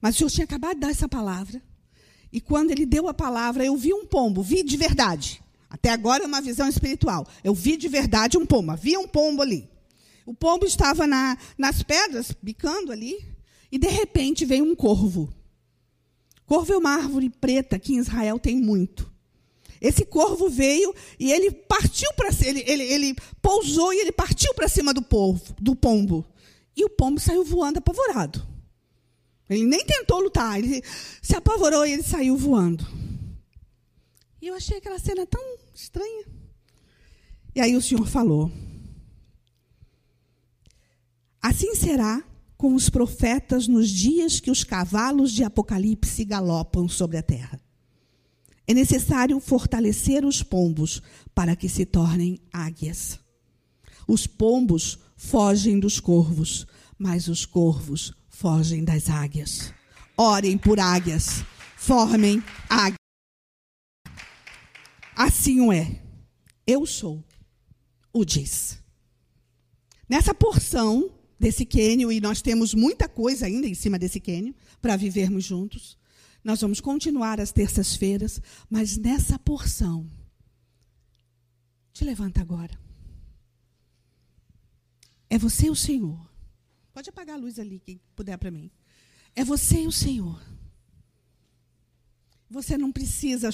[0.00, 1.60] Mas o senhor tinha acabado de dar essa palavra.
[2.32, 5.42] E quando ele deu a palavra, eu vi um pombo, vi de verdade.
[5.68, 7.26] Até agora é uma visão espiritual.
[7.42, 9.68] Eu vi de verdade um pombo, havia um pombo ali.
[10.24, 13.34] O pombo estava na, nas pedras, bicando ali.
[13.76, 15.30] E de repente veio um corvo.
[16.46, 19.12] Corvo é uma árvore preta que em Israel tem muito.
[19.78, 24.66] Esse corvo veio e ele partiu para ele, ele, ele pousou e ele partiu para
[24.66, 26.24] cima do, povo, do pombo.
[26.74, 28.42] E o pombo saiu voando apavorado.
[29.46, 30.82] Ele nem tentou lutar, ele
[31.20, 32.82] se apavorou e ele saiu voando.
[34.40, 36.24] E eu achei aquela cena tão estranha.
[37.54, 38.50] E aí o Senhor falou:
[41.42, 42.24] Assim será
[42.56, 47.60] com os profetas nos dias que os cavalos de Apocalipse galopam sobre a terra.
[48.66, 51.00] É necessário fortalecer os pombos
[51.34, 53.20] para que se tornem águias.
[54.08, 56.66] Os pombos fogem dos corvos,
[56.98, 59.72] mas os corvos fogem das águias.
[60.16, 61.44] Orem por águias,
[61.76, 62.96] formem águias.
[65.14, 66.02] Assim o é.
[66.66, 67.24] Eu sou
[68.12, 68.82] o diz.
[70.08, 74.96] Nessa porção desse quênio, e nós temos muita coisa ainda em cima desse quênio para
[74.96, 75.98] vivermos juntos.
[76.42, 80.10] Nós vamos continuar às terças-feiras, mas nessa porção.
[81.92, 82.78] Te levanta agora.
[85.28, 86.30] É você e o Senhor.
[86.92, 88.70] Pode apagar a luz ali, quem puder para mim.
[89.34, 90.40] É você e o Senhor.
[92.48, 93.50] Você não precisa.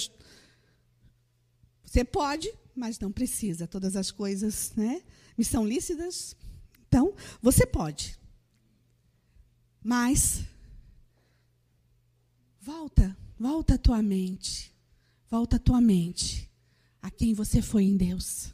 [1.83, 3.67] Você pode, mas não precisa.
[3.67, 5.03] Todas as coisas né,
[5.37, 6.35] me são lícitas,
[6.93, 8.19] então, você pode.
[9.83, 10.45] Mas
[12.61, 14.71] volta, volta a tua mente.
[15.27, 16.47] Volta a tua mente
[17.01, 18.53] a quem você foi em Deus.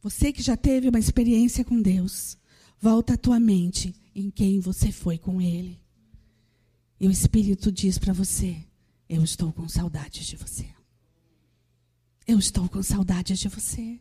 [0.00, 2.38] Você que já teve uma experiência com Deus,
[2.80, 5.78] volta a tua mente em quem você foi com ele.
[6.98, 8.64] E o Espírito diz para você:
[9.06, 10.70] Eu estou com saudades de você.
[12.26, 14.00] Eu estou com saudades de você.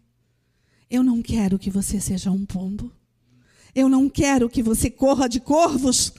[0.90, 2.98] Eu não quero que você seja um pombo.
[3.74, 6.14] Eu não quero que você corra de corvos.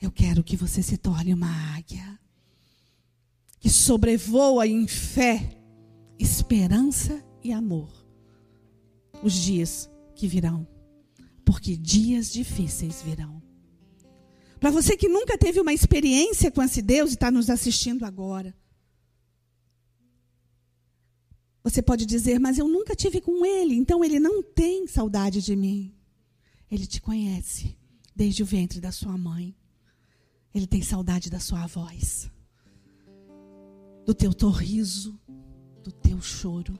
[0.00, 2.18] Eu quero que você se torne uma águia
[3.60, 5.56] que sobrevoa em fé,
[6.18, 8.02] esperança e amor
[9.22, 10.66] os dias que virão,
[11.44, 13.40] porque dias difíceis virão.
[14.58, 18.54] Para você que nunca teve uma experiência com esse Deus e está nos assistindo agora,
[21.62, 25.54] você pode dizer, mas eu nunca tive com ele, então ele não tem saudade de
[25.54, 25.94] mim.
[26.72, 27.76] Ele te conhece
[28.16, 29.54] desde o ventre da sua mãe.
[30.54, 32.30] Ele tem saudade da sua voz,
[34.06, 35.20] do teu sorriso,
[35.84, 36.78] do teu choro.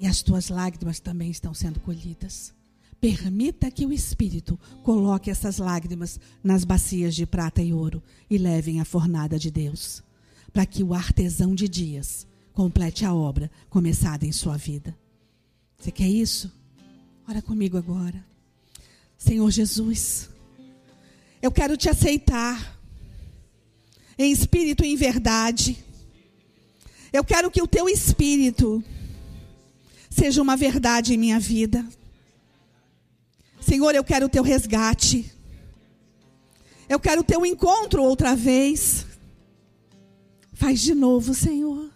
[0.00, 2.52] E as tuas lágrimas também estão sendo colhidas.
[3.00, 8.80] Permita que o Espírito coloque essas lágrimas nas bacias de prata e ouro e levem
[8.80, 10.02] à fornada de Deus,
[10.52, 14.98] para que o artesão de dias complete a obra começada em sua vida.
[15.78, 16.63] Você quer isso?
[17.26, 18.22] Ora comigo agora.
[19.16, 20.28] Senhor Jesus,
[21.40, 22.78] eu quero te aceitar
[24.18, 25.82] em espírito e em verdade.
[27.10, 28.84] Eu quero que o teu espírito
[30.10, 31.86] seja uma verdade em minha vida.
[33.58, 35.32] Senhor, eu quero o teu resgate.
[36.86, 39.06] Eu quero o teu encontro outra vez.
[40.52, 41.90] Faz de novo, Senhor.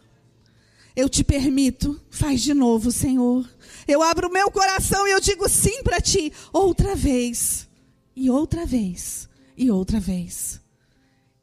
[0.96, 3.46] Eu te permito, faz de novo, Senhor.
[3.88, 7.66] Eu abro o meu coração e eu digo sim para ti, outra vez,
[8.14, 10.60] e outra vez, e outra vez.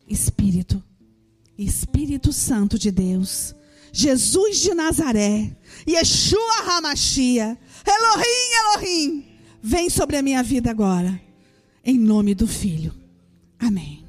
[0.07, 0.81] Espírito,
[1.57, 3.55] Espírito Santo de Deus,
[3.91, 9.35] Jesus de Nazaré, Yeshua Hamashia, Elohim, Elohim,
[9.67, 11.19] Vem sobre a minha vida agora,
[11.83, 12.93] em nome do Filho.
[13.57, 14.04] Amém.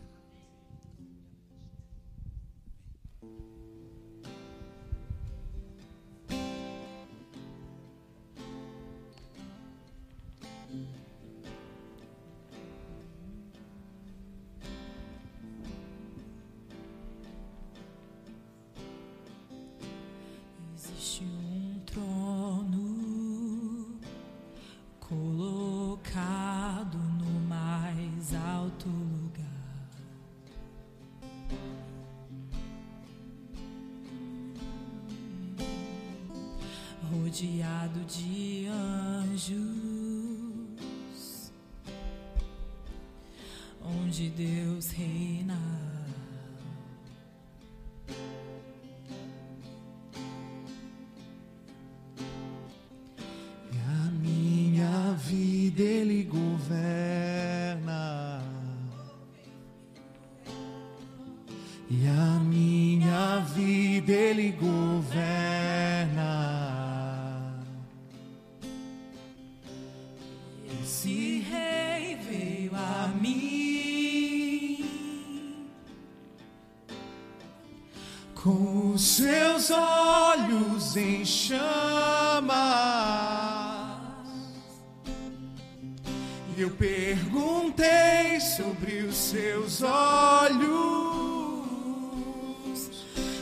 [86.63, 90.67] Eu perguntei sobre os seus olhos.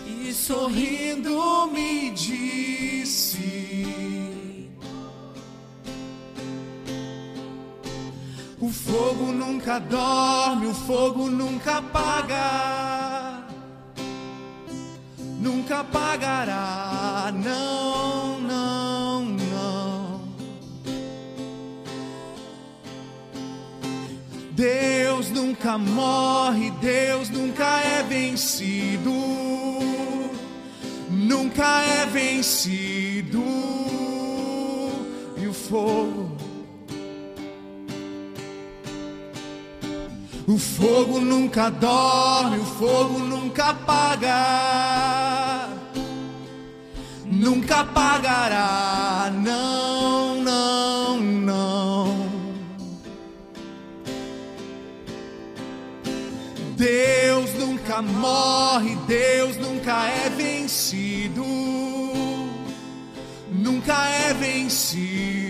[0.06, 3.44] E sorrindo me disse:
[8.60, 13.44] O fogo nunca dorme, o fogo nunca apaga.
[15.44, 17.83] Nunca apagará, não,
[24.64, 29.12] Deus nunca morre, Deus nunca é vencido.
[31.10, 33.42] Nunca é vencido.
[35.36, 36.34] E o fogo
[40.46, 45.68] O fogo nunca dorme, o fogo nunca apaga.
[47.24, 49.83] Nunca apagará, não,
[56.84, 61.42] Deus nunca morre, Deus nunca é vencido.
[63.50, 65.43] Nunca é vencido.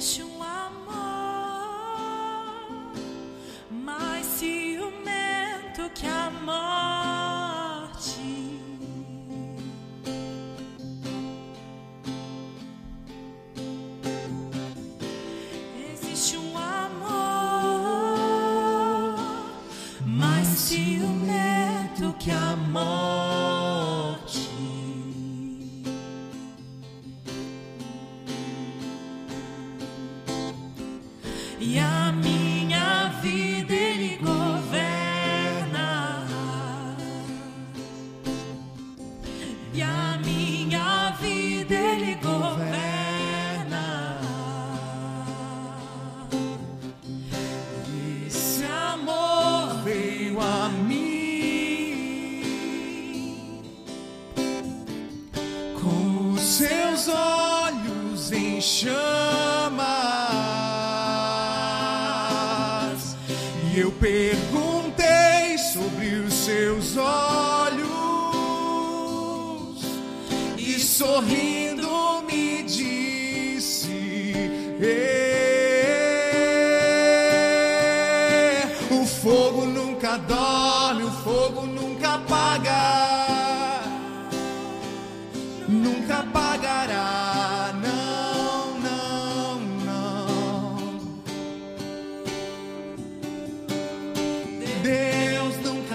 [0.00, 0.29] Existe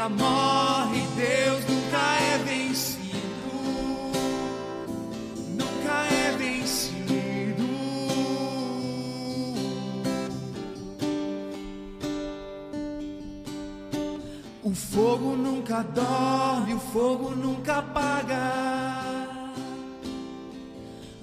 [0.10, 1.98] morre, Deus nunca
[2.34, 3.06] é vencido.
[5.50, 7.64] Nunca é vencido.
[14.64, 18.86] O fogo nunca dorme, o fogo nunca apaga.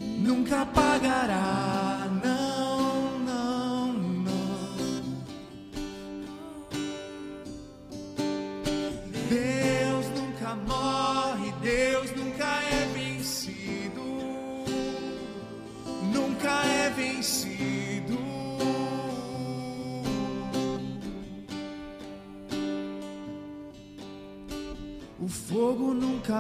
[0.01, 1.82] Nunca apagará,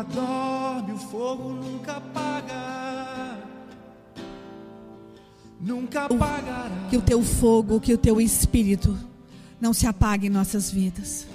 [0.02, 3.42] dorme, o fogo nunca apaga.
[5.60, 6.88] Nunca apagará.
[6.90, 8.98] Que o teu fogo, que o teu espírito
[9.60, 11.26] não se apague em nossas vidas.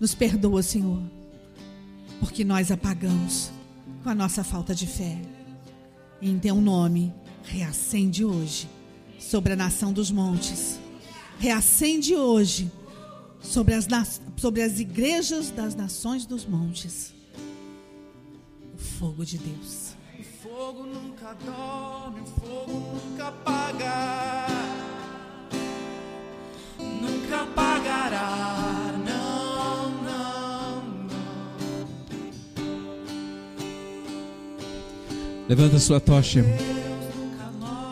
[0.00, 1.00] Nos perdoa, Senhor,
[2.18, 3.50] porque nós apagamos
[4.02, 5.16] com a nossa falta de fé.
[6.20, 7.14] Em teu nome,
[7.44, 8.68] reacende hoje
[9.18, 10.80] sobre a nação dos montes.
[11.38, 12.70] Reacende hoje
[13.40, 13.86] sobre as,
[14.36, 17.14] sobre as igrejas das nações dos montes.
[18.78, 19.96] O fogo de Deus.
[20.18, 24.46] O fogo nunca dorme, o fogo nunca apaga.
[26.78, 31.88] Nunca apagará, não, não, não.
[35.48, 36.56] Levanta sua tocha, irmão.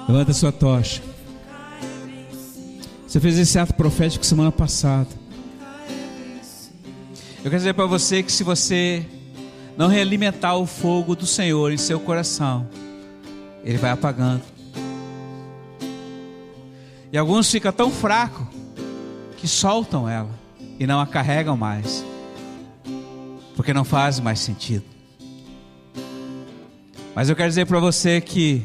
[0.08, 1.02] Levanta sua tocha.
[3.06, 5.08] Você fez esse ato profético semana passada.
[7.38, 9.04] Eu quero dizer para você que se você
[9.76, 12.66] não realimentar o fogo do Senhor em seu coração,
[13.62, 14.42] ele vai apagando.
[17.12, 18.46] E alguns ficam tão fracos
[19.36, 20.30] que soltam ela
[20.78, 22.04] e não a carregam mais,
[23.54, 24.84] porque não faz mais sentido.
[27.14, 28.62] Mas eu quero dizer para você que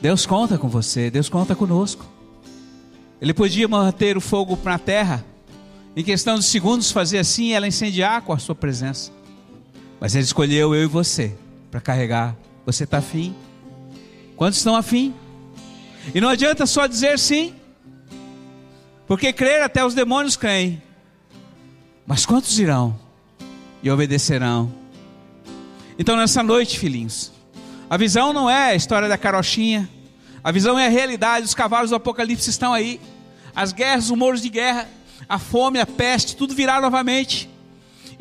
[0.00, 2.04] Deus conta com você, Deus conta conosco.
[3.20, 5.24] Ele podia manter o fogo na terra,
[5.96, 9.10] em questão de segundos fazer assim e ela incendiar com a sua presença.
[10.04, 11.34] Mas Ele escolheu eu e você
[11.70, 12.36] para carregar.
[12.66, 13.34] Você está afim?
[14.36, 15.14] Quantos estão afim?
[16.14, 17.54] E não adianta só dizer sim,
[19.06, 20.82] porque crer até os demônios creem.
[22.06, 22.94] Mas quantos irão
[23.82, 24.70] e obedecerão?
[25.98, 27.32] Então nessa noite, filhinhos,
[27.88, 29.88] a visão não é a história da carochinha,
[30.44, 33.00] a visão é a realidade, os cavalos do Apocalipse estão aí,
[33.56, 34.86] as guerras, os rumores de guerra,
[35.26, 37.48] a fome, a peste, tudo virá novamente,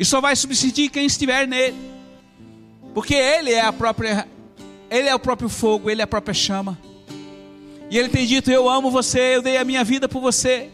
[0.03, 1.77] e só vai subsistir quem estiver nele,
[2.93, 4.27] porque ele é a própria,
[4.91, 6.77] ele é o próprio fogo, ele é a própria chama,
[7.89, 10.69] e ele tem dito: Eu amo você, eu dei a minha vida por você,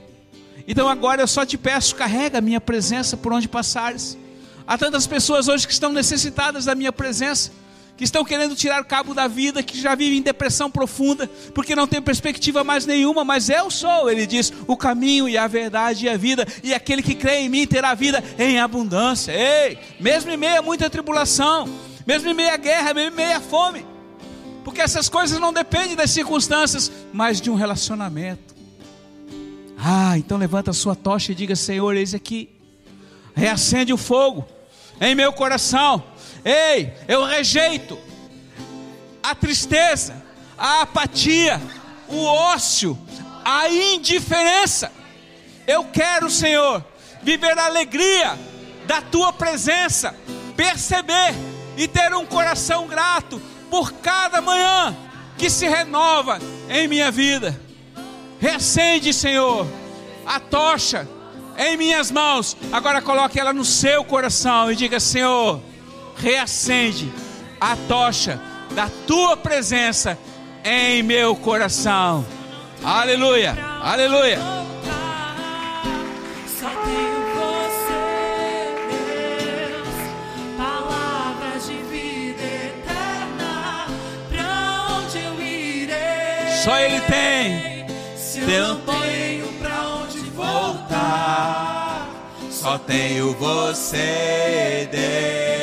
[0.68, 4.18] então agora eu só te peço, carrega a minha presença por onde passares.
[4.66, 7.52] Há tantas pessoas hoje que estão necessitadas da minha presença,
[8.00, 11.86] que estão querendo tirar cabo da vida, que já vivem em depressão profunda, porque não
[11.86, 16.10] tem perspectiva mais nenhuma, mas eu sou, ele diz, o caminho e a verdade e
[16.10, 19.34] a vida, e aquele que crê em mim terá vida em abundância.
[19.34, 21.68] Ei, mesmo em meio a muita tribulação,
[22.08, 23.86] mesmo em meio guerra, mesmo em meio fome,
[24.64, 28.56] porque essas coisas não dependem das circunstâncias, mas de um relacionamento.
[29.78, 32.50] Ah, então levanta a sua tocha e diga: Senhor, eis aqui,
[33.36, 34.48] reacende o fogo
[35.02, 36.02] em meu coração.
[36.44, 37.98] Ei, eu rejeito
[39.22, 40.16] a tristeza,
[40.58, 41.62] a apatia,
[42.08, 42.98] o ócio,
[43.44, 44.92] a indiferença.
[45.68, 46.84] Eu quero, Senhor,
[47.22, 48.38] viver a alegria
[48.86, 50.16] da tua presença,
[50.56, 51.36] perceber
[51.78, 54.96] e ter um coração grato por cada manhã
[55.38, 57.60] que se renova em minha vida.
[58.40, 59.68] Reacende, Senhor,
[60.26, 61.08] a tocha
[61.58, 62.58] em minhas mãos.
[62.72, 65.62] Agora coloque ela no seu coração e diga: Senhor,
[66.20, 67.12] reacende
[67.60, 68.40] a tocha
[68.76, 70.18] da tua presença
[70.64, 72.26] em meu coração.
[72.84, 74.40] Aleluia, aleluia.
[76.60, 77.96] Só tenho você,
[78.90, 79.90] Deus,
[80.58, 83.88] palavras de vida eterna.
[84.30, 86.58] Pra onde eu irei?
[86.64, 87.88] Só Ele tem.
[88.18, 92.10] Se eu não tenho pra onde voltar,
[92.50, 95.59] só tenho você, Deus.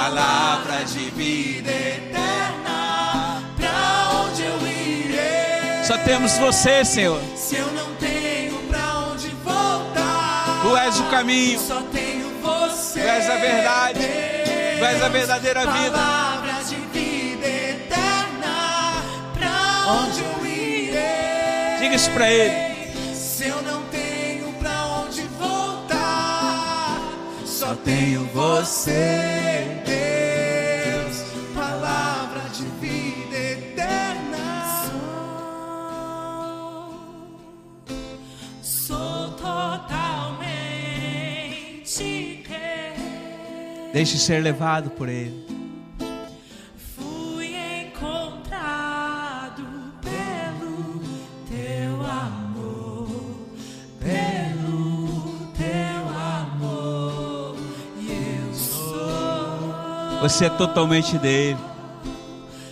[0.00, 5.84] Palavra de vida eterna, pra onde eu irei?
[5.84, 7.20] Só temos você, Senhor.
[7.36, 13.00] Se eu não tenho pra onde voltar, Tu és o caminho, só tenho você.
[13.02, 14.78] Tu és a verdade, Deus.
[14.78, 15.90] Tu és a verdadeira vida.
[15.90, 19.02] Palavra de vida eterna,
[19.34, 21.78] pra onde eu irei?
[21.78, 23.14] Diga isso para Ele.
[23.14, 27.02] Se eu não tenho pra onde voltar,
[27.44, 29.82] só tenho você,
[43.92, 45.44] Deixe ser levado por Ele.
[46.96, 47.54] Fui
[47.86, 49.64] encontrado
[50.00, 51.00] pelo
[51.48, 53.08] teu amor,
[53.98, 57.56] pelo teu amor,
[57.98, 58.10] e
[58.46, 61.58] eu sou, Você é totalmente dele.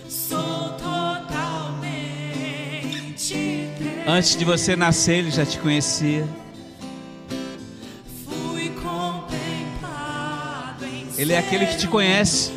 [0.07, 2.07] sou totalmente
[3.77, 4.07] teu.
[4.13, 6.25] Antes de você nascer, Ele já te conhecia.
[11.19, 12.49] Ele é aquele que te conhece.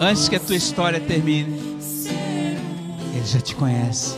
[0.00, 1.60] Antes que a tua história termine,
[3.14, 4.16] Ele já te conhece.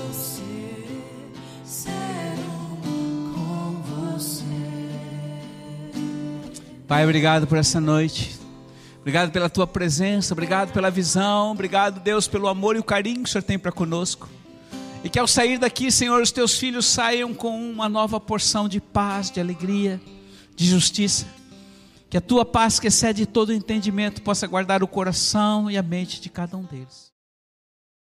[6.86, 8.38] Pai, obrigado por essa noite.
[9.00, 13.28] Obrigado pela tua presença, obrigado pela visão, obrigado, Deus, pelo amor e o carinho que
[13.28, 14.28] o Senhor tem para conosco.
[15.04, 18.80] E que ao sair daqui, Senhor, os teus filhos saiam com uma nova porção de
[18.80, 20.00] paz, de alegria,
[20.56, 21.26] de justiça.
[22.08, 26.22] Que a tua paz, que excede todo entendimento, possa guardar o coração e a mente
[26.22, 27.13] de cada um deles.